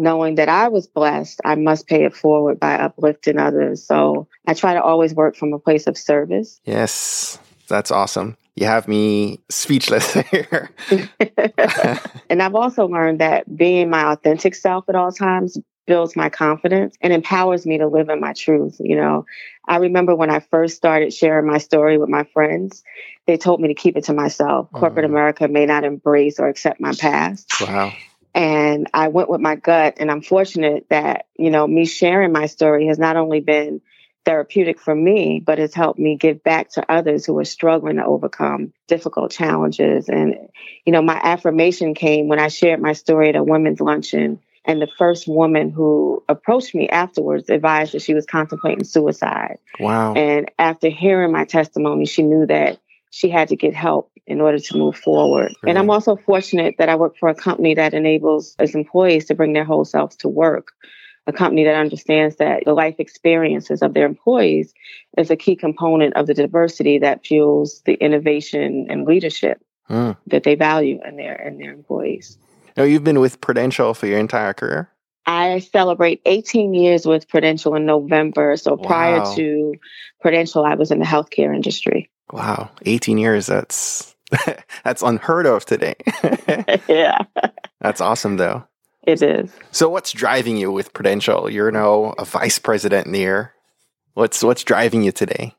Knowing 0.00 0.36
that 0.36 0.48
I 0.48 0.68
was 0.68 0.86
blessed, 0.86 1.40
I 1.44 1.56
must 1.56 1.88
pay 1.88 2.04
it 2.04 2.14
forward 2.14 2.60
by 2.60 2.74
uplifting 2.74 3.36
others. 3.36 3.84
So 3.84 4.28
I 4.46 4.54
try 4.54 4.74
to 4.74 4.82
always 4.82 5.12
work 5.12 5.34
from 5.34 5.52
a 5.52 5.58
place 5.58 5.88
of 5.88 5.98
service. 5.98 6.60
Yes, 6.64 7.40
that's 7.66 7.90
awesome. 7.90 8.36
You 8.58 8.66
have 8.66 8.88
me 8.88 9.38
speechless 9.48 10.14
here. 10.30 10.70
and 12.28 12.42
I've 12.42 12.56
also 12.56 12.88
learned 12.88 13.20
that 13.20 13.56
being 13.56 13.88
my 13.88 14.10
authentic 14.10 14.56
self 14.56 14.88
at 14.88 14.96
all 14.96 15.12
times 15.12 15.56
builds 15.86 16.16
my 16.16 16.28
confidence 16.28 16.96
and 17.00 17.12
empowers 17.12 17.64
me 17.64 17.78
to 17.78 17.86
live 17.86 18.08
in 18.08 18.20
my 18.20 18.32
truth. 18.32 18.76
You 18.80 18.96
know, 18.96 19.26
I 19.66 19.76
remember 19.76 20.16
when 20.16 20.28
I 20.28 20.40
first 20.40 20.76
started 20.76 21.14
sharing 21.14 21.46
my 21.46 21.58
story 21.58 21.98
with 21.98 22.08
my 22.08 22.24
friends, 22.24 22.82
they 23.28 23.36
told 23.36 23.60
me 23.60 23.68
to 23.68 23.74
keep 23.74 23.96
it 23.96 24.04
to 24.04 24.12
myself. 24.12 24.66
Mm-hmm. 24.66 24.78
Corporate 24.78 25.04
America 25.04 25.46
may 25.46 25.64
not 25.64 25.84
embrace 25.84 26.40
or 26.40 26.48
accept 26.48 26.80
my 26.80 26.94
past. 26.98 27.60
Wow. 27.60 27.92
And 28.34 28.88
I 28.92 29.06
went 29.06 29.30
with 29.30 29.40
my 29.40 29.54
gut, 29.54 29.94
and 29.98 30.10
I'm 30.10 30.20
fortunate 30.20 30.86
that, 30.90 31.26
you 31.38 31.50
know, 31.50 31.66
me 31.66 31.86
sharing 31.86 32.32
my 32.32 32.46
story 32.46 32.88
has 32.88 32.98
not 32.98 33.16
only 33.16 33.38
been 33.38 33.80
therapeutic 34.28 34.78
for 34.78 34.94
me, 34.94 35.40
but 35.44 35.56
has 35.56 35.72
helped 35.72 35.98
me 35.98 36.14
give 36.14 36.44
back 36.44 36.68
to 36.68 36.92
others 36.92 37.24
who 37.24 37.38
are 37.38 37.46
struggling 37.46 37.96
to 37.96 38.04
overcome 38.04 38.74
difficult 38.86 39.30
challenges. 39.30 40.10
And, 40.10 40.36
you 40.84 40.92
know, 40.92 41.00
my 41.00 41.18
affirmation 41.22 41.94
came 41.94 42.28
when 42.28 42.38
I 42.38 42.48
shared 42.48 42.82
my 42.82 42.92
story 42.92 43.30
at 43.30 43.36
a 43.36 43.42
women's 43.42 43.80
luncheon 43.80 44.38
and 44.66 44.82
the 44.82 44.88
first 44.98 45.26
woman 45.26 45.70
who 45.70 46.22
approached 46.28 46.74
me 46.74 46.90
afterwards 46.90 47.48
advised 47.48 47.94
that 47.94 48.02
she 48.02 48.12
was 48.12 48.26
contemplating 48.26 48.84
suicide. 48.84 49.56
Wow. 49.80 50.12
And 50.12 50.50
after 50.58 50.90
hearing 50.90 51.32
my 51.32 51.46
testimony, 51.46 52.04
she 52.04 52.22
knew 52.22 52.44
that 52.48 52.78
she 53.08 53.30
had 53.30 53.48
to 53.48 53.56
get 53.56 53.72
help 53.72 54.10
in 54.26 54.42
order 54.42 54.58
to 54.58 54.76
move 54.76 54.94
forward. 54.94 55.54
Right. 55.62 55.70
And 55.70 55.78
I'm 55.78 55.88
also 55.88 56.16
fortunate 56.16 56.74
that 56.76 56.90
I 56.90 56.96
work 56.96 57.16
for 57.16 57.30
a 57.30 57.34
company 57.34 57.76
that 57.76 57.94
enables 57.94 58.56
its 58.58 58.74
employees 58.74 59.24
to 59.26 59.34
bring 59.34 59.54
their 59.54 59.64
whole 59.64 59.86
selves 59.86 60.16
to 60.16 60.28
work. 60.28 60.72
A 61.28 61.32
company 61.32 61.64
that 61.64 61.74
understands 61.74 62.36
that 62.36 62.64
the 62.64 62.72
life 62.72 62.96
experiences 62.98 63.82
of 63.82 63.94
their 63.94 64.06
employees 64.06 64.72
is 65.16 65.30
a 65.30 65.36
key 65.36 65.54
component 65.54 66.16
of 66.16 66.26
the 66.26 66.34
diversity 66.34 66.98
that 66.98 67.24
fuels 67.24 67.82
the 67.84 67.94
innovation 67.94 68.86
and 68.88 69.06
leadership 69.06 69.62
mm. 69.88 70.16
that 70.26 70.42
they 70.42 70.56
value 70.56 70.98
in 71.06 71.16
their 71.16 71.34
in 71.34 71.58
their 71.58 71.72
employees. 71.72 72.36
Now, 72.76 72.84
you've 72.84 73.04
been 73.04 73.20
with 73.20 73.40
Prudential 73.40 73.94
for 73.94 74.06
your 74.06 74.18
entire 74.18 74.54
career? 74.54 74.90
I 75.26 75.58
celebrate 75.58 76.22
18 76.24 76.72
years 76.72 77.04
with 77.06 77.28
Prudential 77.28 77.74
in 77.74 77.84
November. 77.84 78.56
So 78.56 78.76
wow. 78.76 78.86
prior 78.86 79.36
to 79.36 79.74
Prudential, 80.20 80.64
I 80.64 80.74
was 80.74 80.90
in 80.90 81.00
the 81.00 81.04
healthcare 81.04 81.54
industry. 81.54 82.10
Wow, 82.32 82.70
18 82.86 83.18
years. 83.18 83.46
That's 83.46 84.16
that's 84.84 85.02
unheard 85.02 85.46
of 85.46 85.66
today. 85.66 85.96
yeah. 86.88 87.18
That's 87.80 88.00
awesome 88.00 88.38
though. 88.38 88.64
It 89.08 89.22
is. 89.22 89.50
So 89.70 89.88
what's 89.88 90.12
driving 90.12 90.58
you 90.58 90.70
with 90.70 90.92
Prudential? 90.92 91.48
You're 91.48 91.70
now 91.70 92.12
a 92.18 92.26
vice 92.26 92.58
president 92.58 93.10
there. 93.10 93.54
What's 94.12 94.42
what's 94.42 94.62
driving 94.62 95.02
you 95.02 95.12
today? 95.12 95.54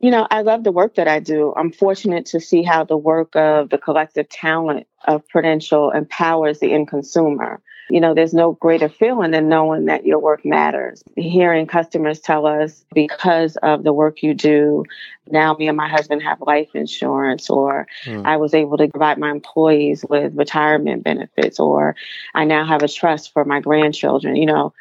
You 0.00 0.10
know, 0.10 0.26
I 0.32 0.42
love 0.42 0.64
the 0.64 0.72
work 0.72 0.96
that 0.96 1.06
I 1.06 1.20
do. 1.20 1.54
I'm 1.56 1.70
fortunate 1.70 2.26
to 2.26 2.40
see 2.40 2.64
how 2.64 2.82
the 2.82 2.96
work 2.96 3.36
of 3.36 3.70
the 3.70 3.78
collective 3.78 4.28
talent 4.28 4.88
of 5.06 5.28
Prudential 5.28 5.92
empowers 5.92 6.58
the 6.58 6.72
end 6.72 6.88
consumer. 6.88 7.62
You 7.88 8.00
know, 8.00 8.14
there's 8.14 8.34
no 8.34 8.52
greater 8.52 8.88
feeling 8.88 9.30
than 9.30 9.48
knowing 9.48 9.84
that 9.84 10.04
your 10.04 10.18
work 10.18 10.44
matters. 10.44 11.04
Hearing 11.16 11.66
customers 11.66 12.18
tell 12.20 12.46
us 12.46 12.84
because 12.94 13.56
of 13.58 13.84
the 13.84 13.92
work 13.92 14.22
you 14.22 14.34
do, 14.34 14.84
now 15.30 15.54
me 15.54 15.68
and 15.68 15.76
my 15.76 15.88
husband 15.88 16.22
have 16.22 16.40
life 16.40 16.68
insurance, 16.74 17.48
or 17.48 17.86
mm. 18.04 18.24
I 18.24 18.36
was 18.36 18.54
able 18.54 18.76
to 18.78 18.88
provide 18.88 19.18
my 19.18 19.30
employees 19.30 20.04
with 20.08 20.34
retirement 20.34 21.04
benefits, 21.04 21.60
or 21.60 21.94
I 22.34 22.44
now 22.44 22.64
have 22.64 22.82
a 22.82 22.88
trust 22.88 23.32
for 23.32 23.44
my 23.44 23.60
grandchildren. 23.60 24.36
You 24.36 24.46
know, 24.46 24.72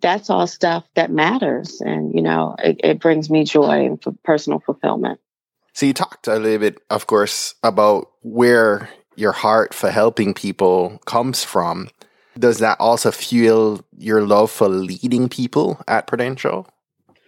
that's 0.00 0.30
all 0.30 0.46
stuff 0.46 0.84
that 0.94 1.10
matters. 1.10 1.80
And, 1.80 2.14
you 2.14 2.22
know, 2.22 2.56
it, 2.58 2.80
it 2.82 3.00
brings 3.00 3.30
me 3.30 3.44
joy 3.44 3.86
and 3.86 4.22
personal 4.24 4.60
fulfillment. 4.60 5.20
So 5.72 5.86
you 5.86 5.94
talked 5.94 6.28
a 6.28 6.36
little 6.36 6.58
bit, 6.58 6.82
of 6.90 7.06
course, 7.06 7.54
about 7.62 8.10
where 8.22 8.90
your 9.16 9.32
heart 9.32 9.72
for 9.72 9.90
helping 9.90 10.34
people 10.34 11.00
comes 11.06 11.44
from. 11.44 11.88
Does 12.38 12.58
that 12.58 12.80
also 12.80 13.10
fuel 13.10 13.84
your 13.98 14.22
love 14.22 14.50
for 14.50 14.68
leading 14.68 15.28
people 15.28 15.80
at 15.86 16.06
Prudential? 16.06 16.66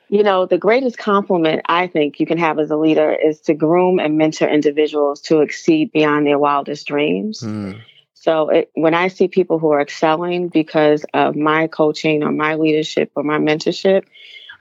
You 0.09 0.23
know, 0.23 0.47
the 0.47 0.59
greatest 0.59 0.99
compliment 0.99 1.63
I 1.67 1.87
think 1.87 2.21
you 2.21 2.27
can 2.27 2.39
have 2.39 2.59
as 2.59 2.71
a 2.71 2.77
leader 2.77 3.13
is 3.13 3.41
to 3.43 3.55
groom 3.55 3.99
and 3.99 4.17
mentor 4.17 4.49
individuals 4.49 5.21
to 5.23 5.41
exceed 5.41 5.93
beyond 5.93 6.27
their 6.27 6.39
wildest 6.39 6.87
dreams. 6.87 7.41
Mm. 7.41 7.81
So 8.13 8.49
it, 8.49 8.71
when 8.75 8.95
I 8.95 9.09
see 9.09 9.29
people 9.29 9.59
who 9.59 9.73
are 9.73 9.81
excelling 9.81 10.49
because 10.49 11.05
of 11.13 11.37
my 11.37 11.67
coaching 11.67 12.23
or 12.23 12.33
my 12.33 12.55
leadership 12.55 13.13
or 13.17 13.23
my 13.23 13.39
mentorship, 13.39 14.05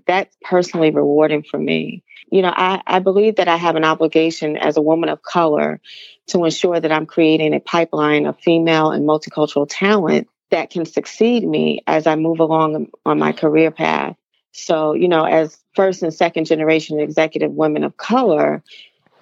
that's 0.05 0.35
personally 0.41 0.91
rewarding 0.91 1.43
for 1.43 1.57
me. 1.57 2.03
You 2.29 2.41
know, 2.41 2.53
I, 2.53 2.81
I 2.85 3.00
believe 3.00 3.35
that 3.38 3.47
I 3.47 3.57
have 3.57 3.75
an 3.75 3.85
obligation 3.85 4.57
as 4.57 4.75
a 4.75 4.81
woman 4.81 5.09
of 5.09 5.21
color 5.21 5.79
to 6.27 6.43
ensure 6.43 6.79
that 6.79 6.91
I'm 6.91 7.05
creating 7.05 7.53
a 7.53 7.59
pipeline 7.59 8.25
of 8.25 8.39
female 8.39 8.91
and 8.91 9.07
multicultural 9.07 9.67
talent 9.69 10.27
that 10.53 10.69
can 10.69 10.86
succeed 10.86 11.43
me 11.43 11.81
as 11.88 12.05
I 12.05 12.15
move 12.15 12.39
along 12.39 12.88
on 13.07 13.17
my 13.17 13.31
career 13.31 13.72
path. 13.72 14.15
So, 14.51 14.93
you 14.93 15.07
know, 15.07 15.25
as 15.25 15.57
first 15.74 16.03
and 16.03 16.13
second 16.13 16.45
generation 16.45 17.00
executive 17.00 17.51
women 17.51 17.83
of 17.83 17.98
color, 17.98 18.63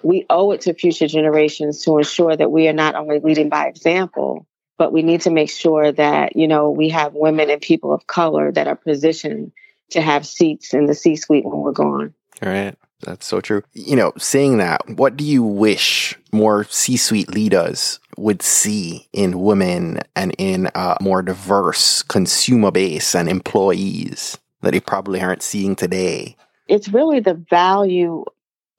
we 0.02 0.26
owe 0.28 0.52
it 0.52 0.60
to 0.62 0.74
future 0.74 1.06
generations 1.06 1.82
to 1.84 1.96
ensure 1.96 2.36
that 2.36 2.52
we 2.52 2.68
are 2.68 2.74
not 2.74 2.96
only 2.96 3.18
leading 3.20 3.48
by 3.48 3.66
example, 3.66 4.46
but 4.76 4.92
we 4.92 5.00
need 5.00 5.22
to 5.22 5.30
make 5.30 5.48
sure 5.48 5.90
that, 5.90 6.36
you 6.36 6.46
know, 6.46 6.68
we 6.70 6.90
have 6.90 7.14
women 7.14 7.48
and 7.48 7.62
people 7.62 7.94
of 7.94 8.06
color 8.06 8.52
that 8.52 8.68
are 8.68 8.76
positioned 8.76 9.52
to 9.92 10.02
have 10.02 10.26
seats 10.26 10.74
in 10.74 10.84
the 10.84 10.94
C 10.94 11.16
suite 11.16 11.46
when 11.46 11.60
we're 11.60 11.72
gone. 11.72 12.12
All 12.40 12.48
right. 12.48 12.76
That's 13.02 13.26
so 13.26 13.40
true. 13.40 13.62
You 13.72 13.96
know, 13.96 14.12
saying 14.16 14.58
that, 14.58 14.88
what 14.90 15.16
do 15.16 15.24
you 15.24 15.42
wish 15.42 16.16
more 16.32 16.64
C 16.64 16.96
suite 16.96 17.30
leaders 17.30 17.98
would 18.16 18.42
see 18.42 19.08
in 19.12 19.40
women 19.40 20.00
and 20.14 20.34
in 20.38 20.70
a 20.74 20.96
more 21.00 21.22
diverse 21.22 22.02
consumer 22.02 22.70
base 22.70 23.14
and 23.14 23.28
employees 23.28 24.38
that 24.60 24.70
they 24.72 24.80
probably 24.80 25.20
aren't 25.20 25.42
seeing 25.42 25.74
today? 25.74 26.36
It's 26.68 26.88
really 26.88 27.20
the 27.20 27.34
value 27.50 28.24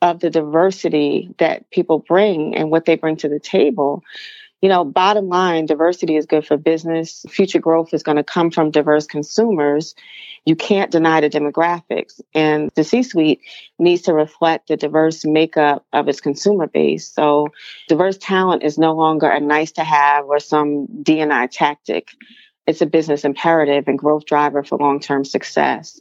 of 0.01 0.19
the 0.19 0.29
diversity 0.29 1.33
that 1.39 1.69
people 1.71 1.99
bring 1.99 2.55
and 2.55 2.71
what 2.71 2.85
they 2.85 2.95
bring 2.95 3.17
to 3.17 3.29
the 3.29 3.39
table. 3.39 4.03
You 4.63 4.69
know, 4.69 4.85
bottom 4.85 5.27
line, 5.27 5.65
diversity 5.65 6.15
is 6.15 6.25
good 6.25 6.47
for 6.47 6.55
business. 6.55 7.25
Future 7.27 7.59
growth 7.59 7.93
is 7.93 8.01
going 8.01 8.15
to 8.15 8.23
come 8.23 8.49
from 8.49 8.71
diverse 8.71 9.05
consumers. 9.05 9.93
You 10.45 10.55
can't 10.55 10.89
deny 10.89 11.19
the 11.19 11.29
demographics. 11.29 12.21
And 12.33 12.71
the 12.75 12.85
C 12.85 13.03
suite 13.03 13.41
needs 13.77 14.03
to 14.03 14.13
reflect 14.13 14.69
the 14.69 14.77
diverse 14.77 15.25
makeup 15.25 15.85
of 15.91 16.07
its 16.07 16.21
consumer 16.21 16.67
base. 16.67 17.11
So 17.11 17.49
diverse 17.89 18.17
talent 18.17 18.63
is 18.63 18.77
no 18.77 18.93
longer 18.93 19.27
a 19.27 19.41
nice 19.41 19.73
to 19.73 19.83
have 19.83 20.27
or 20.27 20.39
some 20.39 20.87
D&I 21.03 21.47
tactic 21.47 22.11
it's 22.65 22.81
a 22.81 22.85
business 22.85 23.25
imperative 23.25 23.87
and 23.87 23.99
growth 23.99 24.25
driver 24.25 24.63
for 24.63 24.77
long 24.77 24.99
term 24.99 25.25
success. 25.25 25.99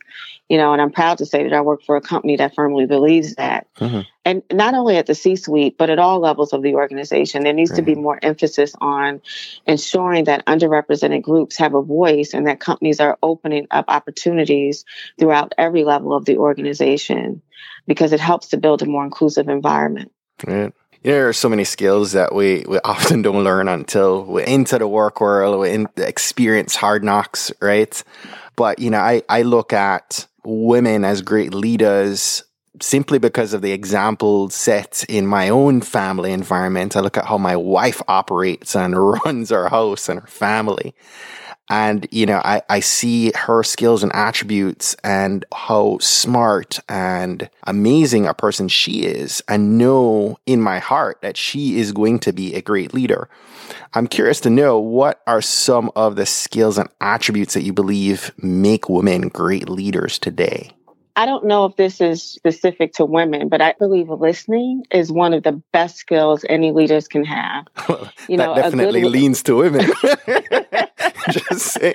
You 0.49 0.59
know, 0.59 0.73
and 0.73 0.83
I'm 0.83 0.93
proud 0.93 1.19
to 1.19 1.27
say 1.27 1.45
that 1.45 1.53
I 1.53 1.61
work 1.63 1.83
for 1.83 1.97
a 1.97 2.01
company 2.01 2.37
that 2.37 2.55
firmly 2.55 2.87
believes 2.87 3.37
that. 3.37 3.67
Mm-hmm. 3.79 4.01
And 4.25 4.43
not 4.53 4.75
only 4.75 4.97
at 4.97 5.07
the 5.07 5.15
C 5.15 5.35
suite, 5.35 5.77
but 5.79 5.91
at 5.91 5.99
all 5.99 6.21
levels 6.21 6.53
of 6.53 6.63
the 6.63 6.75
organization, 6.75 7.43
there 7.43 7.53
needs 7.53 7.71
right. 7.71 7.79
to 7.79 7.83
be 7.83 7.95
more 7.95 8.19
emphasis 8.23 8.75
on 8.81 9.23
ensuring 9.67 10.25
that 10.25 10.47
underrepresented 10.47 11.23
groups 11.23 11.57
have 11.57 11.75
a 11.75 11.83
voice 11.83 12.35
and 12.35 12.47
that 12.47 12.61
companies 12.61 13.01
are 13.01 13.19
opening 13.23 13.67
up 13.71 13.87
opportunities 13.89 14.85
throughout 15.19 15.55
every 15.59 15.85
level 15.85 16.15
of 16.15 16.27
the 16.27 16.37
organization 16.37 17.43
because 17.87 18.13
it 18.13 18.21
helps 18.21 18.49
to 18.49 18.57
build 18.57 18.83
a 18.83 18.87
more 18.87 19.05
inclusive 19.05 19.49
environment. 19.49 20.13
Right 20.47 20.73
there 21.03 21.29
are 21.29 21.33
so 21.33 21.49
many 21.49 21.65
skills 21.65 22.13
that 22.13 22.35
we, 22.35 22.65
we 22.69 22.79
often 22.85 23.23
don't 23.23 23.45
learn 23.45 23.69
until 23.69 24.25
we're 24.25 24.45
into 24.45 24.79
the 24.79 24.87
work 24.87 25.21
world, 25.21 25.61
we 25.61 25.71
in, 25.71 25.89
experience 25.97 26.77
hard 26.77 27.03
knocks, 27.03 27.53
right? 27.61 28.03
But, 28.57 28.79
you 28.79 28.91
know, 28.91 29.01
I, 29.01 29.23
I 29.29 29.43
look 29.43 29.73
at 29.73 30.27
women 30.45 31.05
as 31.05 31.23
great 31.23 31.55
leaders 31.55 32.45
simply 32.81 33.19
because 33.19 33.53
of 33.53 33.63
the 33.63 33.73
example 33.73 34.49
set 34.51 35.05
in 35.09 35.27
my 35.27 35.49
own 35.49 35.81
family 35.81 36.33
environment. 36.33 36.97
I 36.97 37.01
look 37.01 37.17
at 37.17 37.27
how 37.27 37.39
my 37.39 37.57
wife 37.57 38.01
operates 38.09 38.75
and 38.75 38.97
runs 39.25 39.53
our 39.53 39.69
house 39.69 40.09
and 40.09 40.21
her 40.21 40.27
family. 40.27 40.95
And, 41.69 42.07
you 42.11 42.27
know, 42.27 42.41
I, 42.45 42.63
I 42.69 42.81
see 42.81 43.33
her 43.35 43.63
skills 43.63 44.03
and 44.03 44.15
attributes 44.15 44.95
and 45.05 45.45
how 45.55 45.99
smart 46.01 46.81
and 46.89 47.49
amazing 47.67 48.27
a 48.27 48.35
person 48.35 48.69
she 48.69 49.05
is 49.05 49.43
and 49.49 49.79
know 49.79 50.39
in 50.45 50.61
my 50.61 50.81
heart 50.81 51.23
that 51.23 51.37
she 51.37 51.79
is 51.79 51.93
going 51.93 52.19
to 52.21 52.33
be 52.33 52.55
a 52.55 52.63
great 52.63 52.93
leader. 52.93 53.29
I'm 53.95 54.07
curious 54.07 54.41
to 54.41 54.51
know 54.51 54.79
what 54.79 55.23
are 55.27 55.41
some 55.41 55.91
of 55.97 56.17
the 56.17 56.27
skills 56.27 56.79
and 56.79 56.89
attributes 57.01 57.55
that 57.55 57.63
you 57.63 57.73
believe 57.73 58.33
make 58.37 58.89
women 58.89 59.29
great 59.29 59.69
leaders 59.69 60.19
today? 60.19 60.73
I 61.15 61.27
don't 61.27 61.45
know 61.45 61.67
if 61.67 61.77
this 61.77 62.01
is 62.01 62.23
specific 62.23 62.95
to 62.95 63.05
women, 63.05 63.49
but 63.49 63.61
I 63.61 63.75
believe 63.79 64.09
listening 64.09 64.85
is 64.91 65.13
one 65.13 65.35
of 65.35 65.43
the 65.43 65.53
best 65.73 65.97
skills 65.97 66.45
any 66.49 66.73
leaders 66.73 67.09
can 67.09 67.25
have. 67.25 67.67
Well, 67.89 68.11
you 68.29 68.37
know, 68.37 68.55
that 68.55 68.63
definitely 68.63 69.03
good, 69.03 69.13
leans 69.13 69.43
to 69.43 69.57
women. 69.57 69.91
Just 71.31 71.73
saying. 71.73 71.95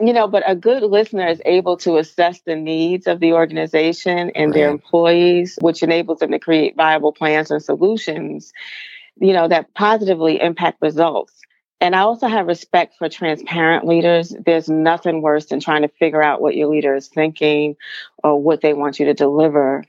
you 0.00 0.12
know, 0.12 0.26
but 0.26 0.42
a 0.46 0.56
good 0.56 0.82
listener 0.82 1.28
is 1.28 1.40
able 1.44 1.76
to 1.78 1.98
assess 1.98 2.40
the 2.40 2.56
needs 2.56 3.06
of 3.06 3.20
the 3.20 3.34
organization 3.34 4.30
and 4.34 4.46
right. 4.46 4.54
their 4.54 4.70
employees, 4.70 5.56
which 5.60 5.82
enables 5.82 6.18
them 6.18 6.32
to 6.32 6.38
create 6.38 6.74
viable 6.74 7.12
plans 7.12 7.50
and 7.50 7.62
solutions, 7.62 8.52
you 9.20 9.32
know, 9.32 9.46
that 9.46 9.72
positively 9.74 10.40
impact 10.40 10.78
results. 10.80 11.40
And 11.80 11.96
I 11.96 12.00
also 12.00 12.28
have 12.28 12.46
respect 12.46 12.96
for 12.98 13.08
transparent 13.08 13.86
leaders. 13.86 14.34
There's 14.44 14.68
nothing 14.68 15.22
worse 15.22 15.46
than 15.46 15.60
trying 15.60 15.82
to 15.82 15.88
figure 15.88 16.22
out 16.22 16.42
what 16.42 16.54
your 16.54 16.68
leader 16.68 16.94
is 16.94 17.08
thinking 17.08 17.76
or 18.22 18.40
what 18.40 18.60
they 18.60 18.74
want 18.74 19.00
you 19.00 19.06
to 19.06 19.14
deliver 19.14 19.84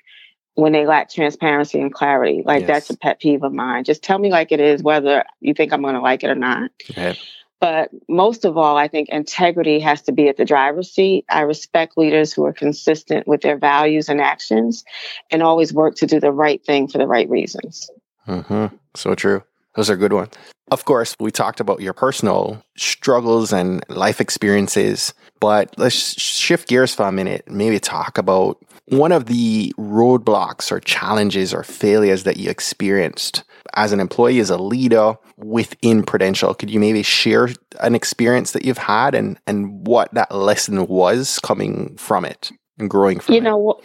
when 0.55 0.71
they 0.71 0.85
lack 0.85 1.09
transparency 1.09 1.81
and 1.81 1.93
clarity. 1.93 2.43
Like 2.45 2.61
yes. 2.61 2.67
that's 2.67 2.89
a 2.91 2.97
pet 2.97 3.19
peeve 3.19 3.43
of 3.43 3.51
mine. 3.51 3.83
Just 3.83 4.03
tell 4.03 4.17
me 4.17 4.31
like 4.31 4.51
it 4.51 4.61
is, 4.61 4.81
whether 4.81 5.25
you 5.41 5.53
think 5.53 5.73
I'm 5.73 5.81
going 5.81 5.95
to 5.95 6.01
like 6.01 6.23
it 6.23 6.29
or 6.29 6.35
not. 6.35 6.71
Okay. 6.89 7.17
But 7.59 7.91
most 8.09 8.43
of 8.43 8.57
all, 8.57 8.75
I 8.75 8.87
think 8.87 9.09
integrity 9.09 9.79
has 9.81 10.01
to 10.03 10.11
be 10.11 10.29
at 10.29 10.37
the 10.37 10.45
driver's 10.45 10.89
seat. 10.89 11.25
I 11.29 11.41
respect 11.41 11.95
leaders 11.95 12.33
who 12.33 12.43
are 12.45 12.53
consistent 12.53 13.27
with 13.27 13.41
their 13.41 13.57
values 13.57 14.09
and 14.09 14.19
actions 14.19 14.83
and 15.29 15.43
always 15.43 15.71
work 15.71 15.95
to 15.97 16.07
do 16.07 16.19
the 16.19 16.31
right 16.31 16.63
thing 16.65 16.87
for 16.87 16.97
the 16.97 17.05
right 17.05 17.29
reasons. 17.29 17.91
Mm-hmm. 18.27 18.75
So 18.95 19.13
true. 19.13 19.43
Those 19.75 19.89
are 19.89 19.95
good 19.95 20.13
ones. 20.13 20.33
Of 20.69 20.85
course, 20.85 21.15
we 21.19 21.31
talked 21.31 21.59
about 21.59 21.81
your 21.81 21.93
personal 21.93 22.63
struggles 22.77 23.51
and 23.51 23.83
life 23.89 24.21
experiences, 24.21 25.13
but 25.41 25.73
let's 25.77 26.19
shift 26.19 26.69
gears 26.69 26.93
for 26.93 27.07
a 27.07 27.11
minute. 27.11 27.43
Maybe 27.49 27.77
talk 27.77 28.17
about 28.17 28.57
one 28.85 29.11
of 29.11 29.25
the 29.25 29.73
roadblocks 29.77 30.71
or 30.71 30.79
challenges 30.79 31.53
or 31.53 31.63
failures 31.63 32.23
that 32.23 32.37
you 32.37 32.49
experienced 32.49 33.43
as 33.73 33.91
an 33.91 33.99
employee, 33.99 34.39
as 34.39 34.49
a 34.49 34.57
leader 34.57 35.15
within 35.37 36.03
Prudential. 36.03 36.53
Could 36.53 36.69
you 36.69 36.79
maybe 36.79 37.03
share 37.03 37.49
an 37.81 37.93
experience 37.93 38.51
that 38.51 38.63
you've 38.63 38.77
had 38.77 39.13
and, 39.13 39.37
and 39.47 39.85
what 39.85 40.13
that 40.13 40.33
lesson 40.33 40.87
was 40.87 41.39
coming 41.39 41.97
from 41.97 42.23
it 42.23 42.51
and 42.79 42.89
growing 42.89 43.19
from 43.19 43.33
you 43.33 43.41
it? 43.41 43.43
You 43.43 43.49
know, 43.49 43.81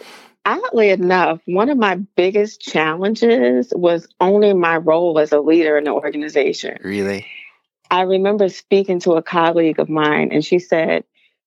oddly 0.47 0.89
enough, 0.89 1.41
one 1.45 1.69
of 1.69 1.77
my 1.77 1.95
biggest 2.15 2.61
challenges 2.61 3.71
was 3.75 4.07
owning 4.21 4.59
my 4.59 4.77
role 4.77 5.19
as 5.19 5.33
a 5.33 5.41
leader 5.41 5.77
in 5.77 5.83
the 5.83 5.91
organization. 5.91 6.77
Really? 6.83 7.27
I 7.91 8.01
remember 8.01 8.47
speaking 8.49 8.99
to 9.01 9.13
a 9.13 9.21
colleague 9.21 9.79
of 9.79 9.89
mine, 9.89 10.29
and 10.31 10.43
she 10.43 10.59
said, 10.59 11.03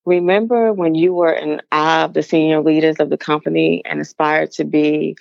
Remember 0.06 0.72
when 0.72 0.94
you 0.94 1.12
were 1.14 1.32
in 1.32 1.60
awe 1.72 2.04
of 2.04 2.14
the 2.14 2.22
senior 2.22 2.60
leaders 2.60 2.96
of 3.00 3.10
the 3.10 3.18
company 3.18 3.82
and 3.84 4.00
aspired 4.00 4.52
to 4.52 4.64
be 4.64 5.16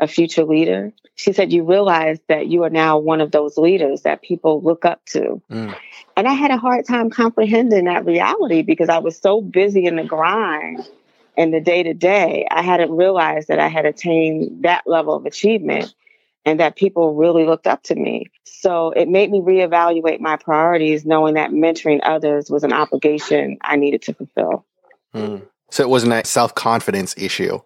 a 0.00 0.06
future 0.06 0.44
leader? 0.44 0.92
She 1.14 1.32
said, 1.32 1.52
You 1.52 1.64
realize 1.64 2.18
that 2.28 2.48
you 2.48 2.64
are 2.64 2.70
now 2.70 2.98
one 2.98 3.20
of 3.20 3.30
those 3.30 3.56
leaders 3.56 4.02
that 4.02 4.22
people 4.22 4.62
look 4.62 4.84
up 4.84 5.04
to. 5.06 5.42
Mm. 5.50 5.74
And 6.16 6.28
I 6.28 6.32
had 6.32 6.50
a 6.50 6.56
hard 6.56 6.86
time 6.86 7.10
comprehending 7.10 7.84
that 7.84 8.06
reality 8.06 8.62
because 8.62 8.88
I 8.88 8.98
was 8.98 9.18
so 9.18 9.40
busy 9.40 9.86
in 9.86 9.96
the 9.96 10.04
grind 10.04 10.86
in 11.36 11.50
the 11.50 11.60
day 11.60 11.82
to 11.82 11.94
day, 11.94 12.46
I 12.50 12.62
hadn't 12.62 12.90
realized 12.92 13.48
that 13.48 13.58
I 13.58 13.68
had 13.68 13.86
attained 13.86 14.64
that 14.64 14.86
level 14.86 15.14
of 15.14 15.26
achievement 15.26 15.94
and 16.44 16.60
that 16.60 16.76
people 16.76 17.14
really 17.14 17.44
looked 17.44 17.66
up 17.66 17.82
to 17.84 17.94
me. 17.94 18.26
So 18.44 18.90
it 18.90 19.08
made 19.08 19.30
me 19.30 19.40
reevaluate 19.40 20.20
my 20.20 20.36
priorities, 20.36 21.04
knowing 21.04 21.34
that 21.34 21.50
mentoring 21.50 22.00
others 22.02 22.50
was 22.50 22.64
an 22.64 22.72
obligation 22.72 23.58
I 23.62 23.76
needed 23.76 24.02
to 24.02 24.14
fulfill. 24.14 24.64
Mm. 25.14 25.42
So 25.70 25.82
it 25.82 25.88
wasn't 25.88 26.12
a 26.12 26.24
self 26.24 26.54
confidence 26.54 27.14
issue. 27.16 27.60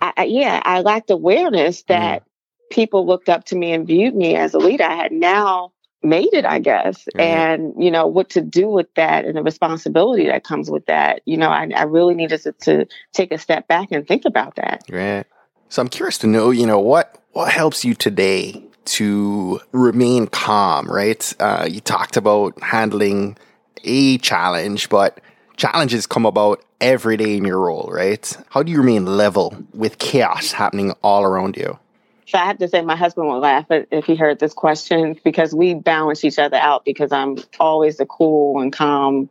I, 0.00 0.12
I, 0.16 0.24
yeah, 0.24 0.62
I 0.64 0.80
lacked 0.80 1.10
awareness 1.10 1.82
that 1.84 2.22
mm. 2.22 2.70
people 2.70 3.06
looked 3.06 3.28
up 3.28 3.44
to 3.46 3.56
me 3.56 3.72
and 3.72 3.86
viewed 3.86 4.14
me 4.14 4.36
as 4.36 4.54
a 4.54 4.58
leader. 4.58 4.84
I 4.84 4.94
had 4.94 5.12
now 5.12 5.72
made 6.02 6.32
it, 6.32 6.44
I 6.44 6.58
guess. 6.58 7.04
Mm-hmm. 7.04 7.20
And, 7.20 7.74
you 7.78 7.90
know, 7.90 8.06
what 8.06 8.30
to 8.30 8.40
do 8.40 8.68
with 8.68 8.92
that 8.94 9.24
and 9.24 9.36
the 9.36 9.42
responsibility 9.42 10.26
that 10.26 10.44
comes 10.44 10.70
with 10.70 10.86
that. 10.86 11.22
You 11.24 11.36
know, 11.36 11.48
I, 11.48 11.68
I 11.74 11.82
really 11.84 12.14
needed 12.14 12.42
to, 12.42 12.52
to, 12.52 12.86
take 13.12 13.32
a 13.32 13.38
step 13.38 13.66
back 13.68 13.90
and 13.90 14.06
think 14.06 14.24
about 14.24 14.56
that. 14.56 14.84
Right. 14.90 15.24
So 15.68 15.82
I'm 15.82 15.88
curious 15.88 16.18
to 16.18 16.26
know, 16.26 16.50
you 16.50 16.66
know, 16.66 16.78
what 16.78 17.20
what 17.32 17.50
helps 17.52 17.84
you 17.84 17.94
today 17.94 18.62
to 18.84 19.60
remain 19.72 20.26
calm, 20.28 20.90
right? 20.90 21.34
Uh, 21.38 21.66
you 21.68 21.80
talked 21.80 22.16
about 22.16 22.60
handling 22.62 23.36
a 23.84 24.18
challenge, 24.18 24.88
but 24.88 25.20
challenges 25.56 26.06
come 26.06 26.24
about 26.24 26.64
every 26.80 27.16
day 27.16 27.36
in 27.36 27.44
your 27.44 27.60
role, 27.60 27.90
right? 27.92 28.36
How 28.50 28.62
do 28.62 28.72
you 28.72 28.78
remain 28.78 29.04
level 29.04 29.56
with 29.74 29.98
chaos 29.98 30.52
happening 30.52 30.92
all 31.02 31.24
around 31.24 31.56
you? 31.56 31.78
So 32.28 32.38
I 32.38 32.44
have 32.44 32.58
to 32.58 32.68
say, 32.68 32.82
my 32.82 32.96
husband 32.96 33.28
would 33.28 33.38
laugh 33.38 33.66
if 33.70 34.04
he 34.04 34.14
heard 34.14 34.38
this 34.38 34.52
question 34.52 35.18
because 35.24 35.54
we 35.54 35.72
balance 35.74 36.24
each 36.24 36.38
other 36.38 36.58
out 36.58 36.84
because 36.84 37.10
I'm 37.10 37.38
always 37.58 37.96
the 37.96 38.04
cool 38.04 38.60
and 38.60 38.70
calm, 38.70 39.30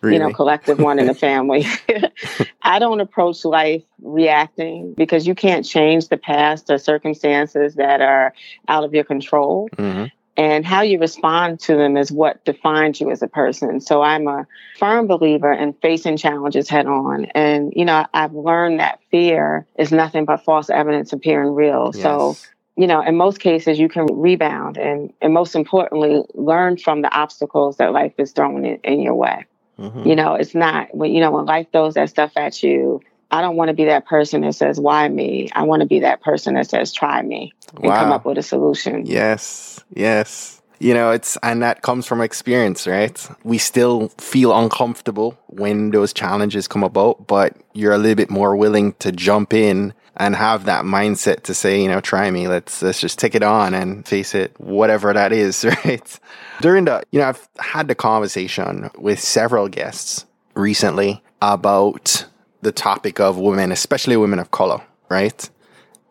really? 0.00 0.16
you 0.16 0.22
know, 0.22 0.32
collective 0.32 0.80
one 0.80 0.98
in 0.98 1.06
the 1.06 1.14
family. 1.28 1.66
I 2.62 2.80
don't 2.80 3.00
approach 3.00 3.44
life 3.44 3.84
reacting 4.00 4.94
because 4.94 5.24
you 5.24 5.36
can't 5.36 5.64
change 5.64 6.08
the 6.08 6.16
past 6.16 6.68
or 6.68 6.78
circumstances 6.78 7.76
that 7.76 8.00
are 8.00 8.34
out 8.66 8.82
of 8.82 8.92
your 8.92 9.04
control. 9.04 9.68
Mm-hmm 9.76 10.06
and 10.36 10.64
how 10.64 10.80
you 10.80 10.98
respond 10.98 11.60
to 11.60 11.76
them 11.76 11.96
is 11.96 12.10
what 12.10 12.44
defines 12.44 13.00
you 13.00 13.10
as 13.10 13.22
a 13.22 13.28
person. 13.28 13.80
So 13.80 14.02
I'm 14.02 14.26
a 14.26 14.46
firm 14.78 15.06
believer 15.06 15.52
in 15.52 15.74
facing 15.74 16.16
challenges 16.16 16.68
head 16.68 16.86
on. 16.86 17.26
And, 17.34 17.72
you 17.76 17.84
know, 17.84 18.06
I've 18.14 18.32
learned 18.32 18.80
that 18.80 19.00
fear 19.10 19.66
is 19.78 19.92
nothing 19.92 20.24
but 20.24 20.42
false 20.44 20.70
evidence 20.70 21.12
appearing 21.12 21.54
real. 21.54 21.90
Yes. 21.92 22.02
So, 22.02 22.36
you 22.76 22.86
know, 22.86 23.02
in 23.02 23.16
most 23.16 23.40
cases, 23.40 23.78
you 23.78 23.90
can 23.90 24.06
rebound 24.06 24.78
and, 24.78 25.12
and 25.20 25.34
most 25.34 25.54
importantly, 25.54 26.22
learn 26.32 26.78
from 26.78 27.02
the 27.02 27.14
obstacles 27.14 27.76
that 27.76 27.92
life 27.92 28.14
is 28.16 28.32
throwing 28.32 28.64
in, 28.64 28.76
in 28.84 29.02
your 29.02 29.14
way. 29.14 29.44
Mm-hmm. 29.78 30.08
You 30.08 30.16
know, 30.16 30.34
it's 30.34 30.54
not 30.54 30.94
when, 30.94 31.12
you 31.12 31.20
know, 31.20 31.30
when 31.30 31.44
life 31.44 31.66
throws 31.72 31.94
that 31.94 32.08
stuff 32.08 32.32
at 32.36 32.62
you, 32.62 33.02
I 33.32 33.40
don't 33.40 33.56
want 33.56 33.68
to 33.68 33.74
be 33.74 33.86
that 33.86 34.06
person 34.06 34.42
that 34.42 34.54
says, 34.54 34.78
why 34.78 35.08
me? 35.08 35.48
I 35.54 35.62
want 35.62 35.80
to 35.80 35.86
be 35.86 36.00
that 36.00 36.20
person 36.20 36.54
that 36.54 36.68
says, 36.68 36.92
try 36.92 37.22
me 37.22 37.54
and 37.74 37.84
wow. 37.84 37.96
come 37.98 38.12
up 38.12 38.26
with 38.26 38.36
a 38.36 38.42
solution. 38.42 39.06
Yes. 39.06 39.82
Yes. 39.94 40.60
you 40.78 40.92
know, 40.92 41.12
it's, 41.12 41.38
and 41.42 41.62
that 41.62 41.82
comes 41.82 42.06
from 42.06 42.20
experience, 42.20 42.86
right? 42.86 43.28
We 43.44 43.56
still 43.56 44.08
feel 44.18 44.56
uncomfortable 44.56 45.38
when 45.46 45.92
those 45.92 46.12
challenges 46.12 46.68
come 46.68 46.82
about, 46.82 47.26
but 47.26 47.56
you're 47.72 47.92
a 47.92 47.98
little 47.98 48.16
bit 48.16 48.30
more 48.30 48.54
willing 48.56 48.92
to 48.94 49.12
jump 49.12 49.54
in 49.54 49.94
and 50.16 50.36
have 50.36 50.66
that 50.66 50.84
mindset 50.84 51.44
to 51.44 51.54
say, 51.54 51.80
you 51.80 51.88
know, 51.88 52.00
try 52.00 52.30
me. 52.30 52.48
Let's 52.48 52.82
let's 52.82 53.00
just 53.00 53.18
take 53.18 53.34
it 53.34 53.42
on 53.42 53.72
and 53.72 54.06
face 54.06 54.34
it, 54.34 54.52
whatever 54.60 55.12
that 55.12 55.32
is, 55.32 55.64
right? 55.84 56.20
During 56.60 56.84
the, 56.84 57.02
you 57.12 57.20
know, 57.20 57.28
I've 57.28 57.48
had 57.58 57.88
the 57.88 57.94
conversation 57.94 58.90
with 58.98 59.20
several 59.20 59.68
guests 59.68 60.26
recently 60.54 61.22
about 61.40 62.26
the 62.62 62.72
topic 62.72 63.20
of 63.20 63.38
women, 63.38 63.72
especially 63.72 64.16
women 64.16 64.38
of 64.38 64.50
color, 64.50 64.80
right? 65.08 65.50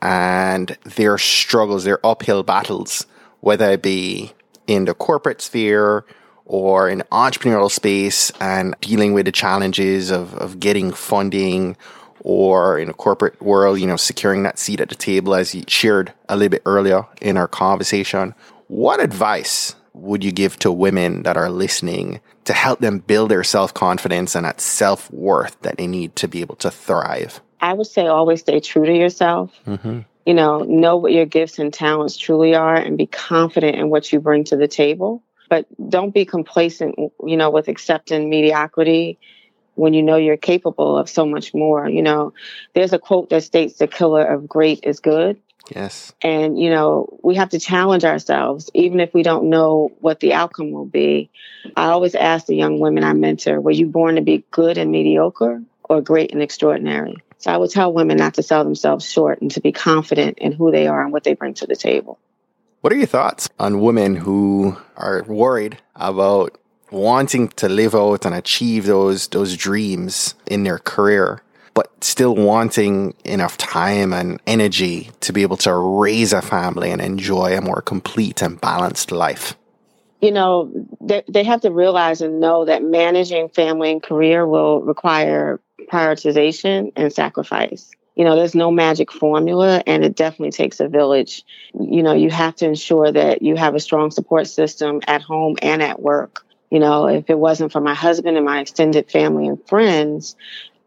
And 0.01 0.77
their 0.83 1.17
struggles, 1.17 1.83
their 1.83 2.05
uphill 2.05 2.43
battles, 2.43 3.05
whether 3.39 3.71
it 3.71 3.81
be 3.81 4.33
in 4.67 4.85
the 4.85 4.93
corporate 4.93 5.41
sphere 5.41 6.05
or 6.45 6.89
in 6.89 7.03
entrepreneurial 7.11 7.71
space 7.71 8.31
and 8.39 8.75
dealing 8.81 9.13
with 9.13 9.25
the 9.25 9.31
challenges 9.31 10.11
of, 10.11 10.33
of 10.35 10.59
getting 10.59 10.91
funding 10.91 11.77
or 12.19 12.77
in 12.77 12.89
a 12.89 12.93
corporate 12.93 13.41
world, 13.41 13.79
you 13.79 13.87
know, 13.87 13.95
securing 13.95 14.43
that 14.43 14.59
seat 14.59 14.79
at 14.79 14.89
the 14.89 14.95
table 14.95 15.33
as 15.33 15.55
you 15.55 15.63
shared 15.67 16.13
a 16.29 16.35
little 16.35 16.49
bit 16.49 16.61
earlier 16.65 17.05
in 17.21 17.37
our 17.37 17.47
conversation. 17.47 18.35
What 18.67 18.99
advice 18.99 19.75
would 19.93 20.23
you 20.23 20.31
give 20.31 20.57
to 20.59 20.71
women 20.71 21.23
that 21.23 21.37
are 21.37 21.49
listening 21.49 22.21
to 22.45 22.53
help 22.53 22.79
them 22.79 22.99
build 22.99 23.29
their 23.29 23.43
self 23.43 23.73
confidence 23.73 24.35
and 24.35 24.45
that 24.45 24.61
self 24.61 25.11
worth 25.11 25.59
that 25.61 25.77
they 25.77 25.87
need 25.87 26.15
to 26.17 26.27
be 26.27 26.41
able 26.41 26.55
to 26.57 26.71
thrive? 26.71 27.41
I 27.59 27.73
would 27.73 27.87
say 27.87 28.07
always 28.07 28.41
stay 28.41 28.59
true 28.59 28.85
to 28.85 28.93
yourself. 28.93 29.51
Mm-hmm. 29.67 29.99
You 30.25 30.33
know, 30.33 30.59
know 30.59 30.97
what 30.97 31.13
your 31.13 31.25
gifts 31.25 31.59
and 31.59 31.73
talents 31.73 32.17
truly 32.17 32.55
are 32.55 32.75
and 32.75 32.97
be 32.97 33.07
confident 33.07 33.75
in 33.75 33.89
what 33.89 34.11
you 34.11 34.19
bring 34.19 34.43
to 34.45 34.55
the 34.55 34.67
table. 34.67 35.23
But 35.49 35.65
don't 35.89 36.13
be 36.13 36.25
complacent, 36.25 36.95
you 36.97 37.37
know, 37.37 37.49
with 37.49 37.67
accepting 37.67 38.29
mediocrity 38.29 39.19
when 39.75 39.93
you 39.93 40.03
know 40.03 40.15
you're 40.15 40.37
capable 40.37 40.97
of 40.97 41.09
so 41.09 41.25
much 41.25 41.53
more. 41.53 41.89
You 41.89 42.01
know, 42.01 42.33
there's 42.73 42.93
a 42.93 42.99
quote 42.99 43.29
that 43.29 43.43
states 43.43 43.77
the 43.77 43.87
killer 43.87 44.23
of 44.23 44.47
great 44.47 44.81
is 44.83 44.99
good. 44.99 45.41
Yes. 45.73 46.13
And, 46.21 46.59
you 46.59 46.69
know, 46.69 47.19
we 47.23 47.35
have 47.35 47.49
to 47.49 47.59
challenge 47.59 48.03
ourselves, 48.03 48.69
even 48.73 48.99
if 48.99 49.13
we 49.13 49.23
don't 49.23 49.49
know 49.49 49.91
what 49.99 50.19
the 50.19 50.33
outcome 50.33 50.71
will 50.71 50.85
be. 50.85 51.29
I 51.75 51.87
always 51.87 52.15
ask 52.15 52.45
the 52.45 52.55
young 52.55 52.79
women 52.79 53.03
I 53.03 53.13
mentor, 53.13 53.61
were 53.61 53.71
you 53.71 53.87
born 53.87 54.15
to 54.15 54.21
be 54.21 54.43
good 54.51 54.77
and 54.77 54.91
mediocre 54.91 55.61
or 55.83 56.01
great 56.01 56.33
and 56.33 56.41
extraordinary? 56.41 57.17
So 57.37 57.51
I 57.51 57.57
would 57.57 57.71
tell 57.71 57.93
women 57.93 58.17
not 58.17 58.35
to 58.35 58.43
sell 58.43 58.63
themselves 58.63 59.09
short 59.09 59.41
and 59.41 59.49
to 59.51 59.61
be 59.61 59.71
confident 59.71 60.39
in 60.39 60.51
who 60.51 60.71
they 60.71 60.87
are 60.87 61.03
and 61.03 61.11
what 61.11 61.23
they 61.23 61.33
bring 61.33 61.53
to 61.55 61.67
the 61.67 61.75
table. 61.75 62.19
What 62.81 62.93
are 62.93 62.97
your 62.97 63.07
thoughts 63.07 63.49
on 63.59 63.79
women 63.79 64.15
who 64.15 64.77
are 64.97 65.23
worried 65.27 65.77
about 65.95 66.57
wanting 66.91 67.47
to 67.49 67.69
live 67.69 67.95
out 67.95 68.25
and 68.25 68.35
achieve 68.35 68.85
those 68.85 69.27
those 69.29 69.55
dreams 69.55 70.35
in 70.47 70.63
their 70.63 70.77
career 70.77 71.41
but 71.73 71.91
still 72.03 72.35
wanting 72.35 73.13
enough 73.23 73.57
time 73.57 74.13
and 74.13 74.39
energy 74.47 75.09
to 75.21 75.33
be 75.33 75.41
able 75.41 75.57
to 75.57 75.73
raise 75.73 76.33
a 76.33 76.41
family 76.41 76.91
and 76.91 77.01
enjoy 77.01 77.57
a 77.57 77.61
more 77.61 77.81
complete 77.81 78.41
and 78.41 78.59
balanced 78.59 79.11
life. 79.11 79.55
You 80.21 80.31
know 80.31 80.71
they, 81.01 81.23
they 81.27 81.43
have 81.43 81.61
to 81.61 81.71
realize 81.71 82.21
and 82.21 82.39
know 82.39 82.65
that 82.65 82.83
managing 82.83 83.49
family 83.49 83.91
and 83.91 84.03
career 84.03 84.45
will 84.45 84.81
require 84.81 85.59
prioritization 85.91 86.91
and 86.95 87.11
sacrifice. 87.11 87.89
You 88.15 88.25
know 88.25 88.35
there's 88.35 88.53
no 88.53 88.69
magic 88.69 89.11
formula 89.11 89.81
and 89.87 90.05
it 90.05 90.15
definitely 90.15 90.51
takes 90.51 90.79
a 90.79 90.87
village. 90.87 91.43
You 91.73 92.03
know 92.03 92.13
you 92.13 92.29
have 92.29 92.55
to 92.57 92.67
ensure 92.67 93.11
that 93.11 93.41
you 93.41 93.55
have 93.55 93.73
a 93.73 93.79
strong 93.79 94.11
support 94.11 94.47
system 94.47 95.01
at 95.07 95.23
home 95.23 95.57
and 95.61 95.81
at 95.81 95.99
work. 95.99 96.45
You 96.69 96.79
know, 96.79 97.07
if 97.07 97.29
it 97.29 97.37
wasn't 97.37 97.73
for 97.73 97.81
my 97.81 97.93
husband 97.93 98.37
and 98.37 98.45
my 98.45 98.61
extended 98.61 99.11
family 99.11 99.45
and 99.45 99.59
friends, 99.67 100.37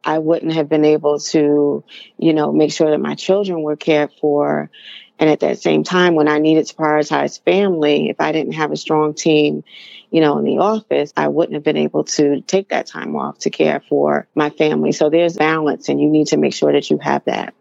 I 0.04 0.18
wouldn't 0.18 0.52
have 0.52 0.68
been 0.68 0.84
able 0.84 1.18
to, 1.18 1.84
you 2.18 2.32
know, 2.34 2.52
make 2.52 2.72
sure 2.72 2.90
that 2.90 3.00
my 3.00 3.14
children 3.14 3.62
were 3.62 3.76
cared 3.76 4.12
for. 4.20 4.70
And 5.18 5.30
at 5.30 5.40
that 5.40 5.60
same 5.60 5.84
time, 5.84 6.14
when 6.16 6.28
I 6.28 6.38
needed 6.38 6.66
to 6.66 6.74
prioritize 6.74 7.42
family, 7.42 8.10
if 8.10 8.20
I 8.20 8.32
didn't 8.32 8.54
have 8.54 8.72
a 8.72 8.76
strong 8.76 9.14
team, 9.14 9.62
you 10.10 10.20
know, 10.20 10.38
in 10.38 10.44
the 10.44 10.58
office, 10.58 11.12
I 11.16 11.28
wouldn't 11.28 11.54
have 11.54 11.62
been 11.62 11.76
able 11.76 12.04
to 12.04 12.40
take 12.40 12.68
that 12.70 12.86
time 12.86 13.16
off 13.16 13.38
to 13.40 13.50
care 13.50 13.80
for 13.88 14.28
my 14.34 14.50
family. 14.50 14.92
So 14.92 15.10
there's 15.10 15.36
balance, 15.36 15.88
and 15.88 16.00
you 16.00 16.08
need 16.08 16.28
to 16.28 16.36
make 16.36 16.52
sure 16.52 16.72
that 16.72 16.90
you 16.90 16.98
have 16.98 17.24
that. 17.26 17.54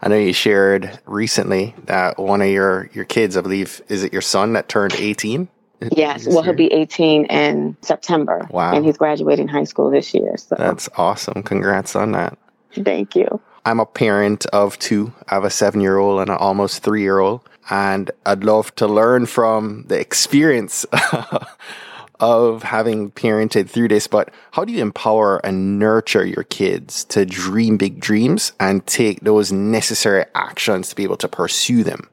I 0.00 0.08
know 0.08 0.16
you 0.16 0.32
shared 0.32 1.00
recently 1.06 1.74
that 1.84 2.18
one 2.18 2.40
of 2.40 2.48
your 2.48 2.88
your 2.92 3.04
kids, 3.04 3.36
I 3.36 3.40
believe, 3.40 3.80
is 3.88 4.04
it 4.04 4.12
your 4.12 4.22
son 4.22 4.52
that 4.52 4.68
turned 4.68 4.94
18? 4.94 5.48
Yes. 5.92 6.26
Well, 6.26 6.42
he'll 6.42 6.54
be 6.54 6.72
18 6.72 7.26
in 7.26 7.76
September. 7.82 8.48
Wow. 8.50 8.74
And 8.74 8.84
he's 8.84 8.96
graduating 8.96 9.48
high 9.48 9.64
school 9.64 9.90
this 9.90 10.12
year. 10.14 10.36
So 10.36 10.56
that's 10.58 10.88
awesome. 10.96 11.42
Congrats 11.42 11.94
on 11.94 12.12
that. 12.12 12.38
Thank 12.72 13.14
you. 13.16 13.40
I'm 13.64 13.80
a 13.80 13.86
parent 13.86 14.46
of 14.46 14.78
two. 14.78 15.12
I 15.28 15.34
have 15.34 15.44
a 15.44 15.50
seven 15.50 15.80
year 15.80 15.98
old 15.98 16.20
and 16.20 16.30
an 16.30 16.36
almost 16.36 16.82
three 16.82 17.02
year 17.02 17.18
old. 17.18 17.42
And 17.70 18.10
I'd 18.24 18.44
love 18.44 18.74
to 18.76 18.86
learn 18.86 19.26
from 19.26 19.84
the 19.88 20.00
experience 20.00 20.86
of 22.20 22.62
having 22.62 23.10
parented 23.10 23.68
through 23.68 23.88
this. 23.88 24.06
But 24.06 24.32
how 24.52 24.64
do 24.64 24.72
you 24.72 24.80
empower 24.80 25.38
and 25.44 25.78
nurture 25.78 26.24
your 26.24 26.44
kids 26.44 27.04
to 27.04 27.26
dream 27.26 27.76
big 27.76 28.00
dreams 28.00 28.52
and 28.58 28.86
take 28.86 29.20
those 29.20 29.52
necessary 29.52 30.24
actions 30.34 30.88
to 30.88 30.96
be 30.96 31.02
able 31.02 31.18
to 31.18 31.28
pursue 31.28 31.84
them? 31.84 32.08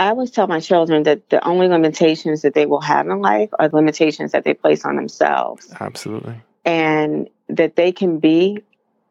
I 0.00 0.08
always 0.08 0.30
tell 0.30 0.46
my 0.46 0.60
children 0.60 1.02
that 1.02 1.28
the 1.28 1.46
only 1.46 1.68
limitations 1.68 2.40
that 2.40 2.54
they 2.54 2.64
will 2.64 2.80
have 2.80 3.06
in 3.06 3.20
life 3.20 3.50
are 3.58 3.68
the 3.68 3.76
limitations 3.76 4.32
that 4.32 4.44
they 4.44 4.54
place 4.54 4.86
on 4.86 4.96
themselves. 4.96 5.70
Absolutely. 5.78 6.40
And 6.64 7.28
that 7.50 7.76
they 7.76 7.92
can 7.92 8.18
be 8.18 8.62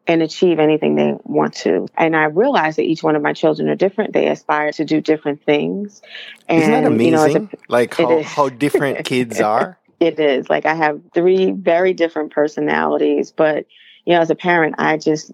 and 0.08 0.20
achieve 0.20 0.58
anything 0.58 0.96
they 0.96 1.14
want 1.22 1.54
to. 1.54 1.86
And 1.96 2.16
I 2.16 2.24
realize 2.24 2.74
that 2.74 2.82
each 2.82 3.04
one 3.04 3.14
of 3.14 3.22
my 3.22 3.32
children 3.32 3.68
are 3.68 3.76
different. 3.76 4.14
They 4.14 4.26
aspire 4.26 4.72
to 4.72 4.84
do 4.84 5.00
different 5.00 5.44
things. 5.44 6.02
And, 6.48 6.60
Isn't 6.60 6.72
that 6.72 6.84
amazing? 6.84 7.04
You 7.06 7.38
know, 7.38 7.48
a, 7.52 7.58
like 7.68 7.94
how, 7.94 8.22
how 8.24 8.48
different 8.48 9.04
kids 9.04 9.40
are? 9.40 9.78
It 10.00 10.18
is. 10.18 10.50
Like 10.50 10.66
I 10.66 10.74
have 10.74 11.00
three 11.14 11.52
very 11.52 11.94
different 11.94 12.32
personalities, 12.32 13.30
but 13.30 13.66
you 14.04 14.14
know, 14.14 14.20
as 14.20 14.30
a 14.30 14.34
parent, 14.34 14.74
I 14.78 14.96
just 14.96 15.30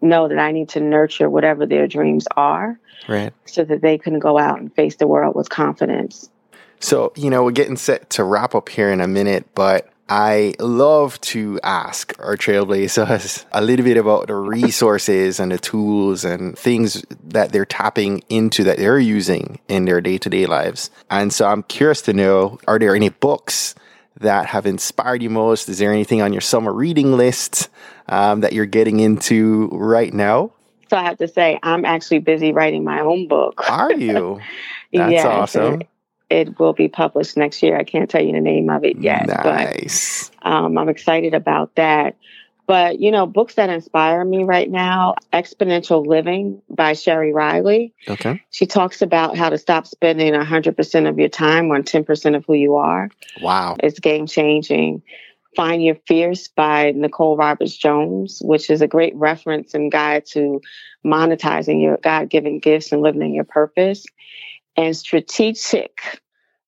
know 0.00 0.28
that 0.28 0.38
I 0.38 0.52
need 0.52 0.68
to 0.70 0.80
nurture 0.80 1.28
whatever 1.28 1.66
their 1.66 1.86
dreams 1.86 2.26
are. 2.36 2.78
Right. 3.08 3.32
So 3.44 3.64
that 3.64 3.82
they 3.82 3.98
can 3.98 4.18
go 4.18 4.38
out 4.38 4.58
and 4.60 4.74
face 4.74 4.96
the 4.96 5.06
world 5.06 5.34
with 5.34 5.48
confidence. 5.48 6.30
So, 6.80 7.12
you 7.16 7.30
know, 7.30 7.44
we're 7.44 7.52
getting 7.52 7.76
set 7.76 8.10
to 8.10 8.24
wrap 8.24 8.54
up 8.54 8.68
here 8.68 8.90
in 8.90 9.00
a 9.00 9.06
minute, 9.06 9.46
but 9.54 9.90
I 10.08 10.54
love 10.60 11.20
to 11.22 11.58
ask 11.64 12.14
our 12.20 12.36
trailblazers 12.36 13.44
a 13.52 13.60
little 13.60 13.84
bit 13.84 13.96
about 13.96 14.28
the 14.28 14.36
resources 14.36 15.40
and 15.40 15.50
the 15.50 15.58
tools 15.58 16.24
and 16.24 16.56
things 16.56 17.04
that 17.24 17.52
they're 17.52 17.64
tapping 17.64 18.22
into 18.28 18.62
that 18.64 18.76
they're 18.76 19.00
using 19.00 19.58
in 19.68 19.84
their 19.84 20.00
day 20.00 20.18
to 20.18 20.30
day 20.30 20.46
lives. 20.46 20.90
And 21.10 21.32
so 21.32 21.46
I'm 21.46 21.64
curious 21.64 22.02
to 22.02 22.12
know 22.12 22.58
are 22.68 22.78
there 22.78 22.94
any 22.94 23.08
books 23.08 23.74
that 24.20 24.46
have 24.46 24.64
inspired 24.64 25.22
you 25.22 25.30
most? 25.30 25.68
Is 25.68 25.78
there 25.78 25.92
anything 25.92 26.22
on 26.22 26.32
your 26.32 26.40
summer 26.40 26.72
reading 26.72 27.16
list 27.16 27.68
um, 28.08 28.40
that 28.40 28.52
you're 28.52 28.66
getting 28.66 29.00
into 29.00 29.68
right 29.72 30.12
now? 30.12 30.52
So 30.88 30.96
I 30.96 31.02
have 31.02 31.18
to 31.18 31.28
say, 31.28 31.58
I'm 31.62 31.84
actually 31.84 32.20
busy 32.20 32.52
writing 32.52 32.84
my 32.84 33.00
own 33.00 33.28
book. 33.28 33.68
Are 33.68 33.92
you? 33.94 34.40
That's 34.92 35.12
yes, 35.12 35.24
awesome. 35.24 35.82
It, 35.82 35.88
it, 36.48 36.58
will 36.58 36.72
be 36.72 36.88
published 36.88 37.36
next 37.36 37.62
year. 37.62 37.76
I 37.76 37.84
can't 37.84 38.08
tell 38.08 38.22
you 38.22 38.32
the 38.32 38.40
name 38.40 38.70
of 38.70 38.84
it 38.84 38.98
yet. 38.98 39.26
Nice. 39.26 40.30
But, 40.42 40.52
um, 40.52 40.78
I'm 40.78 40.88
excited 40.88 41.34
about 41.34 41.74
that. 41.74 42.16
But, 42.66 42.98
you 42.98 43.12
know, 43.12 43.26
books 43.26 43.54
that 43.54 43.70
inspire 43.70 44.24
me 44.24 44.42
right 44.42 44.68
now 44.68 45.14
Exponential 45.32 46.04
Living 46.04 46.62
by 46.68 46.92
Sheri 46.92 47.32
Riley. 47.32 47.94
Okay. 48.08 48.42
She 48.50 48.66
talks 48.66 49.02
about 49.02 49.36
how 49.36 49.50
to 49.50 49.58
stop 49.58 49.86
spending 49.86 50.32
100% 50.32 51.08
of 51.08 51.18
your 51.18 51.28
time 51.28 51.70
on 51.70 51.84
10% 51.84 52.36
of 52.36 52.44
who 52.44 52.54
you 52.54 52.74
are. 52.74 53.08
Wow. 53.40 53.76
It's 53.80 54.00
game 54.00 54.26
changing. 54.26 55.02
Find 55.56 55.82
Your 55.82 55.96
Fierce 56.06 56.48
by 56.48 56.92
Nicole 56.94 57.36
Roberts 57.36 57.76
Jones, 57.76 58.40
which 58.44 58.70
is 58.70 58.82
a 58.82 58.86
great 58.86 59.16
reference 59.16 59.74
and 59.74 59.90
guide 59.90 60.26
to 60.32 60.60
monetizing 61.04 61.82
your 61.82 61.96
God 61.96 62.28
given 62.28 62.60
gifts 62.60 62.92
and 62.92 63.02
living 63.02 63.22
in 63.22 63.34
your 63.34 63.44
purpose. 63.44 64.04
And 64.76 64.96
Strategic 64.96 66.20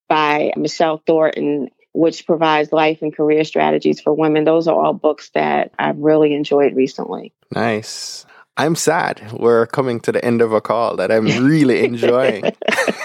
by 0.09 0.53
Michelle 0.57 1.03
Thornton 1.07 1.69
which 1.93 2.27
provides 2.27 2.73
life 2.73 3.03
and 3.03 3.15
career 3.15 3.43
strategies 3.43 4.01
for 4.01 4.13
women. 4.13 4.45
Those 4.45 4.69
are 4.69 4.75
all 4.75 4.93
books 4.93 5.31
that 5.31 5.73
I've 5.79 5.99
really 5.99 6.33
enjoyed 6.33 6.77
recently. 6.77 7.33
Nice. 7.53 8.25
I'm 8.57 8.77
sad. 8.77 9.33
We're 9.33 9.67
coming 9.67 9.99
to 10.01 10.13
the 10.13 10.25
end 10.25 10.41
of 10.41 10.53
a 10.53 10.61
call 10.61 10.97
that 10.97 11.11
I'm 11.11 11.27
really 11.45 11.85
enjoying. 11.85 12.43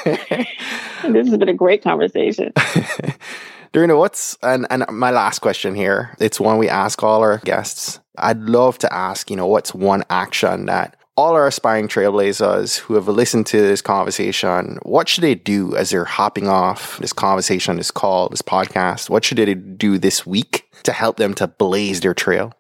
this 0.06 1.28
has 1.28 1.38
been 1.38 1.50
a 1.50 1.54
great 1.54 1.84
conversation. 1.84 2.54
Dorinda, 3.73 3.97
what's 3.97 4.38
and, 4.43 4.67
and 4.69 4.86
my 4.91 5.09
last 5.09 5.39
question 5.39 5.73
here? 5.73 6.15
It's 6.19 6.39
one 6.39 6.59
we 6.59 6.69
ask 6.69 7.01
all 7.01 7.21
our 7.21 7.39
guests. 7.39 7.99
I'd 8.19 8.41
love 8.41 8.77
to 8.79 8.93
ask, 8.93 9.31
you 9.31 9.36
know, 9.36 9.47
what's 9.47 9.73
one 9.73 10.03
action 10.12 10.67
that 10.67 10.95
all 11.17 11.33
our 11.33 11.47
aspiring 11.47 11.88
trailblazers 11.88 12.77
who 12.77 12.93
have 12.93 13.07
listened 13.07 13.47
to 13.47 13.57
this 13.57 13.81
conversation, 13.81 14.77
what 14.83 15.09
should 15.09 15.23
they 15.23 15.33
do 15.33 15.75
as 15.75 15.89
they're 15.89 16.05
hopping 16.05 16.47
off 16.47 16.99
this 16.99 17.13
conversation, 17.13 17.77
this 17.77 17.89
call, 17.89 18.29
this 18.29 18.43
podcast? 18.43 19.09
What 19.09 19.25
should 19.25 19.39
they 19.39 19.55
do 19.55 19.97
this 19.97 20.23
week 20.23 20.69
to 20.83 20.91
help 20.91 21.17
them 21.17 21.33
to 21.36 21.47
blaze 21.47 22.01
their 22.01 22.13
trail? 22.13 22.53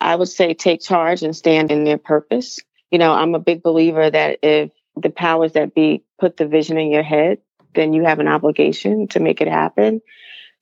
I 0.00 0.16
would 0.16 0.28
say 0.28 0.54
take 0.54 0.80
charge 0.80 1.22
and 1.22 1.36
stand 1.36 1.72
in 1.72 1.84
their 1.84 1.98
purpose. 1.98 2.58
You 2.90 2.98
know, 2.98 3.12
I'm 3.12 3.34
a 3.34 3.38
big 3.38 3.62
believer 3.62 4.08
that 4.08 4.38
if 4.42 4.70
the 4.96 5.10
powers 5.10 5.52
that 5.52 5.74
be 5.74 6.02
put 6.18 6.38
the 6.38 6.46
vision 6.46 6.78
in 6.78 6.90
your 6.90 7.02
head, 7.02 7.38
then 7.74 7.92
you 7.92 8.04
have 8.04 8.18
an 8.18 8.28
obligation 8.28 9.08
to 9.08 9.20
make 9.20 9.42
it 9.42 9.48
happen. 9.48 10.00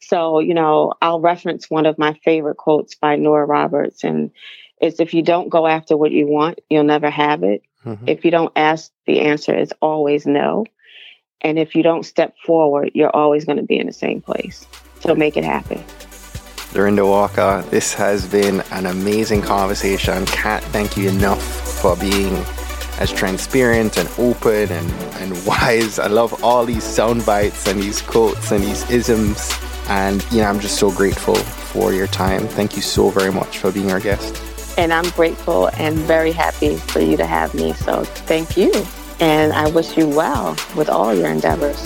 So, 0.02 0.40
you 0.40 0.52
know, 0.52 0.94
I'll 1.00 1.20
reference 1.20 1.70
one 1.70 1.86
of 1.86 1.96
my 1.96 2.14
favorite 2.24 2.56
quotes 2.56 2.96
by 2.96 3.16
Nora 3.16 3.46
Roberts, 3.46 4.02
and 4.02 4.32
it's 4.80 4.98
if 4.98 5.14
you 5.14 5.22
don't 5.22 5.48
go 5.48 5.66
after 5.66 5.96
what 5.96 6.10
you 6.10 6.26
want, 6.26 6.60
you'll 6.68 6.82
never 6.82 7.08
have 7.08 7.44
it. 7.44 7.62
Mm-hmm. 7.86 8.08
If 8.08 8.24
you 8.24 8.32
don't 8.32 8.52
ask, 8.56 8.90
the 9.06 9.20
answer 9.20 9.56
is 9.56 9.72
always 9.80 10.26
no. 10.26 10.66
And 11.40 11.58
if 11.58 11.76
you 11.76 11.84
don't 11.84 12.04
step 12.04 12.34
forward, 12.44 12.90
you're 12.94 13.14
always 13.14 13.44
going 13.44 13.58
to 13.58 13.64
be 13.64 13.78
in 13.78 13.86
the 13.86 13.92
same 13.92 14.20
place. 14.20 14.66
So 15.00 15.14
make 15.14 15.36
it 15.36 15.44
happen. 15.44 15.82
Dorinda 16.72 17.04
Walker, 17.04 17.64
this 17.70 17.94
has 17.94 18.26
been 18.26 18.60
an 18.72 18.86
amazing 18.86 19.42
conversation. 19.42 20.26
Can't 20.26 20.64
thank 20.66 20.96
you 20.96 21.10
enough 21.10 21.42
for 21.80 21.96
being 21.96 22.34
as 22.98 23.12
transparent 23.12 23.98
and 23.98 24.08
open 24.18 24.70
and, 24.70 24.90
and 25.16 25.46
wise. 25.46 26.00
I 26.00 26.08
love 26.08 26.42
all 26.42 26.64
these 26.64 26.84
sound 26.84 27.24
bites 27.24 27.68
and 27.68 27.80
these 27.80 28.02
quotes 28.02 28.50
and 28.50 28.64
these 28.64 28.88
isms. 28.90 29.52
And, 29.88 30.24
you 30.30 30.38
know, 30.38 30.46
I'm 30.46 30.60
just 30.60 30.78
so 30.78 30.90
grateful 30.90 31.34
for 31.34 31.92
your 31.92 32.06
time. 32.06 32.46
Thank 32.46 32.76
you 32.76 32.82
so 32.82 33.10
very 33.10 33.32
much 33.32 33.58
for 33.58 33.72
being 33.72 33.90
our 33.90 34.00
guest. 34.00 34.42
And 34.78 34.92
I'm 34.92 35.08
grateful 35.10 35.68
and 35.74 35.96
very 35.98 36.32
happy 36.32 36.76
for 36.76 37.00
you 37.00 37.16
to 37.16 37.26
have 37.26 37.54
me. 37.54 37.72
So 37.74 38.04
thank 38.04 38.56
you. 38.56 38.72
And 39.20 39.52
I 39.52 39.68
wish 39.70 39.96
you 39.96 40.08
well 40.08 40.56
with 40.76 40.88
all 40.88 41.14
your 41.14 41.28
endeavors. 41.28 41.76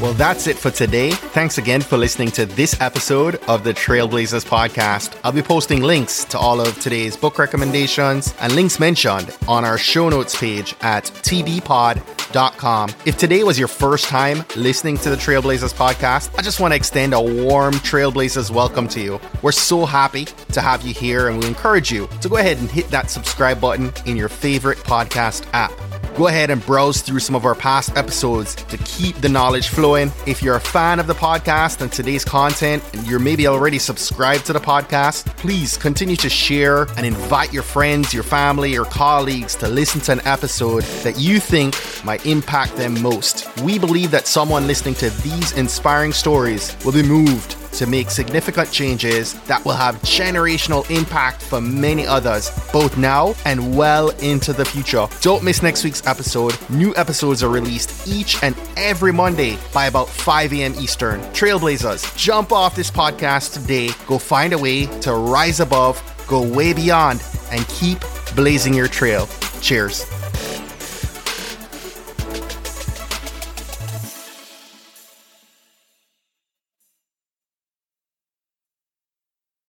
Well, 0.00 0.12
that's 0.12 0.46
it 0.46 0.58
for 0.58 0.70
today. 0.70 1.12
Thanks 1.12 1.56
again 1.56 1.80
for 1.80 1.96
listening 1.96 2.30
to 2.32 2.44
this 2.44 2.78
episode 2.82 3.36
of 3.48 3.64
the 3.64 3.72
Trailblazers 3.72 4.44
podcast. 4.44 5.18
I'll 5.24 5.32
be 5.32 5.40
posting 5.40 5.82
links 5.82 6.24
to 6.26 6.38
all 6.38 6.60
of 6.60 6.78
today's 6.80 7.16
book 7.16 7.38
recommendations 7.38 8.34
and 8.40 8.54
links 8.54 8.78
mentioned 8.78 9.34
on 9.48 9.64
our 9.64 9.78
show 9.78 10.10
notes 10.10 10.38
page 10.38 10.74
at 10.82 11.04
tbpod.com. 11.04 12.15
If 12.34 13.16
today 13.16 13.44
was 13.44 13.58
your 13.58 13.68
first 13.68 14.06
time 14.06 14.44
listening 14.56 14.98
to 14.98 15.10
the 15.10 15.16
Trailblazers 15.16 15.72
podcast, 15.72 16.36
I 16.38 16.42
just 16.42 16.60
want 16.60 16.72
to 16.72 16.76
extend 16.76 17.14
a 17.14 17.20
warm 17.20 17.74
Trailblazers 17.74 18.50
welcome 18.50 18.88
to 18.88 19.00
you. 19.00 19.20
We're 19.42 19.52
so 19.52 19.86
happy 19.86 20.26
to 20.52 20.60
have 20.60 20.82
you 20.86 20.92
here 20.92 21.28
and 21.28 21.38
we 21.38 21.46
encourage 21.46 21.90
you 21.90 22.08
to 22.20 22.28
go 22.28 22.36
ahead 22.36 22.58
and 22.58 22.70
hit 22.70 22.88
that 22.90 23.10
subscribe 23.10 23.60
button 23.60 23.92
in 24.04 24.16
your 24.16 24.28
favorite 24.28 24.78
podcast 24.78 25.46
app. 25.52 25.72
Go 26.16 26.28
ahead 26.28 26.48
and 26.48 26.64
browse 26.64 27.02
through 27.02 27.20
some 27.20 27.34
of 27.34 27.44
our 27.44 27.54
past 27.54 27.94
episodes 27.94 28.54
to 28.54 28.78
keep 28.78 29.16
the 29.16 29.28
knowledge 29.28 29.68
flowing. 29.68 30.10
If 30.26 30.42
you're 30.42 30.56
a 30.56 30.60
fan 30.60 30.98
of 30.98 31.06
the 31.06 31.14
podcast 31.14 31.82
and 31.82 31.92
today's 31.92 32.24
content, 32.24 32.82
and 32.94 33.06
you're 33.06 33.18
maybe 33.18 33.46
already 33.46 33.78
subscribed 33.78 34.46
to 34.46 34.54
the 34.54 34.58
podcast, 34.58 35.26
please 35.36 35.76
continue 35.76 36.16
to 36.16 36.30
share 36.30 36.84
and 36.96 37.04
invite 37.04 37.52
your 37.52 37.62
friends, 37.62 38.14
your 38.14 38.22
family, 38.22 38.78
or 38.78 38.86
colleagues 38.86 39.56
to 39.56 39.68
listen 39.68 40.00
to 40.02 40.12
an 40.12 40.22
episode 40.24 40.84
that 41.04 41.18
you 41.18 41.38
think 41.38 41.74
might 42.02 42.15
impact 42.24 42.76
them 42.76 43.00
most. 43.02 43.46
We 43.60 43.78
believe 43.78 44.10
that 44.12 44.26
someone 44.26 44.66
listening 44.66 44.94
to 44.96 45.10
these 45.22 45.52
inspiring 45.52 46.12
stories 46.12 46.76
will 46.84 46.92
be 46.92 47.02
moved 47.02 47.56
to 47.76 47.86
make 47.86 48.10
significant 48.10 48.72
changes 48.72 49.34
that 49.42 49.62
will 49.64 49.72
have 49.72 49.96
generational 49.96 50.88
impact 50.90 51.42
for 51.42 51.60
many 51.60 52.06
others, 52.06 52.50
both 52.72 52.96
now 52.96 53.34
and 53.44 53.76
well 53.76 54.10
into 54.20 54.52
the 54.52 54.64
future. 54.64 55.06
Don't 55.20 55.44
miss 55.44 55.62
next 55.62 55.84
week's 55.84 56.06
episode. 56.06 56.56
New 56.70 56.94
episodes 56.96 57.42
are 57.42 57.50
released 57.50 58.08
each 58.08 58.42
and 58.42 58.56
every 58.76 59.12
Monday 59.12 59.58
by 59.74 59.86
about 59.86 60.08
5 60.08 60.52
a.m. 60.54 60.74
Eastern. 60.76 61.20
Trailblazers, 61.32 62.16
jump 62.16 62.50
off 62.50 62.74
this 62.74 62.90
podcast 62.90 63.52
today. 63.52 63.90
Go 64.06 64.18
find 64.18 64.52
a 64.54 64.58
way 64.58 64.86
to 65.00 65.12
rise 65.12 65.60
above, 65.60 66.02
go 66.26 66.42
way 66.42 66.72
beyond, 66.72 67.22
and 67.50 67.66
keep 67.68 67.98
blazing 68.34 68.72
your 68.72 68.88
trail. 68.88 69.28
Cheers. 69.60 70.15